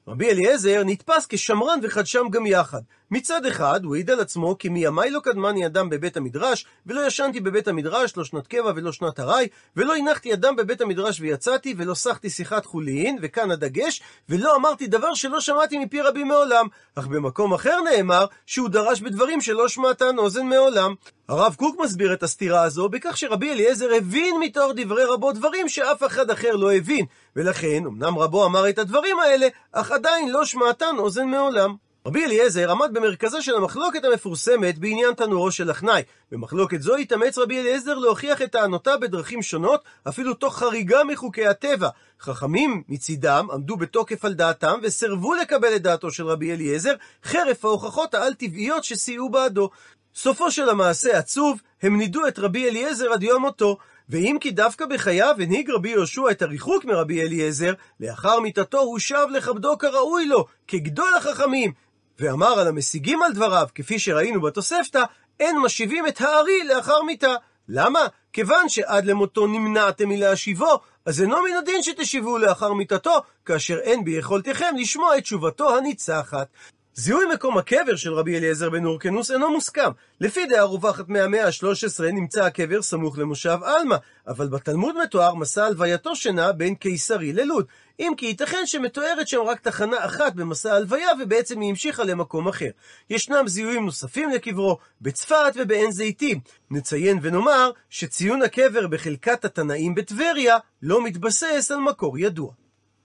רבי 0.07 0.29
אליעזר 0.29 0.83
נתפס 0.85 1.25
כשמרן 1.29 1.79
וחדשם 1.83 2.29
גם 2.31 2.45
יחד. 2.45 2.81
מצד 3.11 3.45
אחד, 3.45 3.83
הוא 3.83 3.95
העיד 3.95 4.09
על 4.09 4.19
עצמו 4.19 4.57
כי 4.57 4.69
מימיי 4.69 5.11
לא 5.11 5.19
קדמני 5.19 5.65
אדם 5.65 5.89
בבית 5.89 6.17
המדרש, 6.17 6.65
ולא 6.85 7.07
ישנתי 7.07 7.39
בבית 7.39 7.67
המדרש, 7.67 8.17
לא 8.17 8.23
שנת 8.23 8.47
קבע 8.47 8.71
ולא 8.75 8.91
שנת 8.91 9.19
ארעי, 9.19 9.47
ולא 9.75 9.95
הנחתי 9.95 10.33
אדם 10.33 10.55
בבית 10.55 10.81
המדרש 10.81 11.19
ויצאתי, 11.19 11.75
ולא 11.77 11.93
סחתי 11.93 12.29
שיחת 12.29 12.65
חולין, 12.65 13.17
וכאן 13.21 13.51
הדגש, 13.51 14.01
ולא 14.29 14.55
אמרתי 14.55 14.87
דבר 14.87 15.13
שלא 15.13 15.39
שמעתי 15.39 15.79
מפי 15.79 16.01
רבי 16.01 16.23
מעולם. 16.23 16.67
אך 16.95 17.07
במקום 17.07 17.53
אחר 17.53 17.81
נאמר, 17.81 18.25
שהוא 18.45 18.69
דרש 18.69 19.01
בדברים 19.01 19.41
שלא 19.41 19.67
שמעתן 19.67 20.17
אוזן 20.17 20.45
מעולם. 20.45 20.95
הרב 21.29 21.55
קוק 21.57 21.79
מסביר 21.79 22.13
את 22.13 22.23
הסתירה 22.23 22.63
הזו 22.63 22.89
בכך 22.89 23.17
שרבי 23.17 23.51
אליעזר 23.51 23.93
הבין 23.97 24.35
מתוך 24.39 24.71
דברי 24.75 25.03
רבו 25.03 25.31
דברים 25.31 25.69
שאף 25.69 26.03
אחד 26.03 26.29
אחר 26.29 26.55
לא 26.55 26.73
הבין, 26.73 27.05
ולכן, 27.35 27.83
אמנם 27.85 28.17
רבו 28.17 28.45
אמר 28.45 28.69
את 28.69 28.79
הדברים 28.79 29.19
האלה, 29.19 29.47
אך 29.71 29.91
עדיין 29.91 30.29
לא 30.29 30.45
שמעתן 30.45 30.95
אוזן 30.97 31.25
מעולם. 31.25 31.90
רבי 32.05 32.25
אליעזר 32.25 32.71
עמד 32.71 32.89
במרכזה 32.93 33.41
של 33.41 33.55
המחלוקת 33.55 34.05
המפורסמת 34.05 34.77
בעניין 34.77 35.13
תנורו 35.13 35.51
של 35.51 35.71
אחנאי. 35.71 36.01
במחלוקת 36.31 36.81
זו 36.81 36.95
התאמץ 36.95 37.37
רבי 37.37 37.59
אליעזר 37.59 37.93
להוכיח 37.93 38.41
את 38.41 38.51
טענותיו 38.51 38.97
בדרכים 39.01 39.41
שונות, 39.41 39.83
אפילו 40.07 40.33
תוך 40.33 40.57
חריגה 40.57 41.03
מחוקי 41.03 41.47
הטבע. 41.47 41.89
חכמים 42.19 42.83
מצידם 42.89 43.47
עמדו 43.53 43.77
בתוקף 43.77 44.25
על 44.25 44.33
דעתם 44.33 44.79
וסירבו 44.83 45.33
לקבל 45.33 45.75
את 45.75 45.81
דעתו 45.81 46.11
של 46.11 46.27
רבי 46.27 46.51
אליעזר, 46.51 46.93
חרף 47.23 47.65
ההוכחות 47.65 48.13
העל-טבעיות 48.13 48.83
שסייעו 48.83 49.29
בעדו. 49.29 49.69
סופו 50.15 50.51
של 50.51 50.69
המעשה 50.69 51.17
עצוב, 51.17 51.61
הם 51.81 51.97
נידו 51.97 52.27
את 52.27 52.39
רבי 52.39 52.69
אליעזר 52.69 53.13
עד 53.13 53.23
יום 53.23 53.41
מותו. 53.41 53.77
ואם 54.09 54.37
כי 54.41 54.51
דווקא 54.51 54.85
בחייו 54.85 55.35
הנהיג 55.39 55.69
רבי 55.69 55.89
יהושע 55.89 56.31
את 56.31 56.41
הריחוק 56.41 56.85
מרבי 56.85 57.21
אליעזר, 57.21 57.73
לאחר 57.99 58.39
מיתתו 58.39 58.79
הוא 58.79 58.99
שב 58.99 59.25
לכבדו 59.31 59.77
כראוי 59.77 60.25
לו, 60.25 60.45
כגדול 60.67 61.13
החכמים, 61.17 61.71
ואמר 62.21 62.59
על 62.59 62.67
המשיגים 62.67 63.23
על 63.23 63.33
דבריו, 63.33 63.67
כפי 63.75 63.99
שראינו 63.99 64.41
בתוספתא, 64.41 65.03
אין 65.39 65.59
משיבים 65.59 66.07
את 66.07 66.21
הארי 66.21 66.63
לאחר 66.63 67.01
מיתה. 67.01 67.35
למה? 67.67 67.99
כיוון 68.33 68.69
שעד 68.69 69.05
למותו 69.05 69.47
נמנעתם 69.47 70.09
מלהשיבו, 70.09 70.79
אז 71.05 71.21
אינו 71.21 71.37
מן 71.41 71.57
הדין 71.57 71.83
שתשיבו 71.83 72.37
לאחר 72.37 72.73
מיתתו, 72.73 73.21
כאשר 73.45 73.79
אין 73.79 74.03
ביכולתכם 74.03 74.75
לשמוע 74.77 75.17
את 75.17 75.23
תשובתו 75.23 75.77
הניצחת. 75.77 76.47
זיהוי 76.93 77.25
מקום 77.33 77.57
הקבר 77.57 77.95
של 77.95 78.13
רבי 78.13 78.37
אליעזר 78.37 78.69
בן 78.69 78.85
אורקנוס 78.85 79.31
אינו 79.31 79.51
מוסכם. 79.51 79.89
לפי 80.21 80.45
דעה 80.45 80.63
רווחת 80.63 81.09
מהמאה 81.09 81.45
ה-13 81.45 82.03
נמצא 82.03 82.45
הקבר 82.45 82.81
סמוך 82.81 83.17
למושב 83.17 83.57
עלמא, 83.63 83.95
אבל 84.27 84.47
בתלמוד 84.47 84.95
מתואר 85.03 85.35
מסע 85.35 85.65
הלווייתו 85.65 86.15
שנע 86.15 86.51
בין 86.51 86.75
קיסרי 86.75 87.33
ללוד. 87.33 87.65
אם 88.01 88.13
כי 88.17 88.25
ייתכן 88.25 88.65
שמתוארת 88.65 89.27
שם 89.27 89.41
רק 89.41 89.59
תחנה 89.59 90.05
אחת 90.05 90.33
במסע 90.33 90.73
הלוויה, 90.73 91.09
ובעצם 91.19 91.59
היא 91.59 91.69
המשיכה 91.69 92.03
למקום 92.03 92.47
אחר. 92.47 92.69
ישנם 93.09 93.47
זיהויים 93.47 93.85
נוספים 93.85 94.29
לקברו, 94.29 94.77
בצפת 95.01 95.53
ובעין 95.55 95.91
זיתים. 95.91 96.39
נציין 96.71 97.19
ונאמר 97.21 97.71
שציון 97.89 98.41
הקבר 98.41 98.87
בחלקת 98.87 99.45
התנאים 99.45 99.95
בטבריה 99.95 100.57
לא 100.81 101.03
מתבסס 101.03 101.71
על 101.71 101.79
מקור 101.79 102.19
ידוע. 102.19 102.60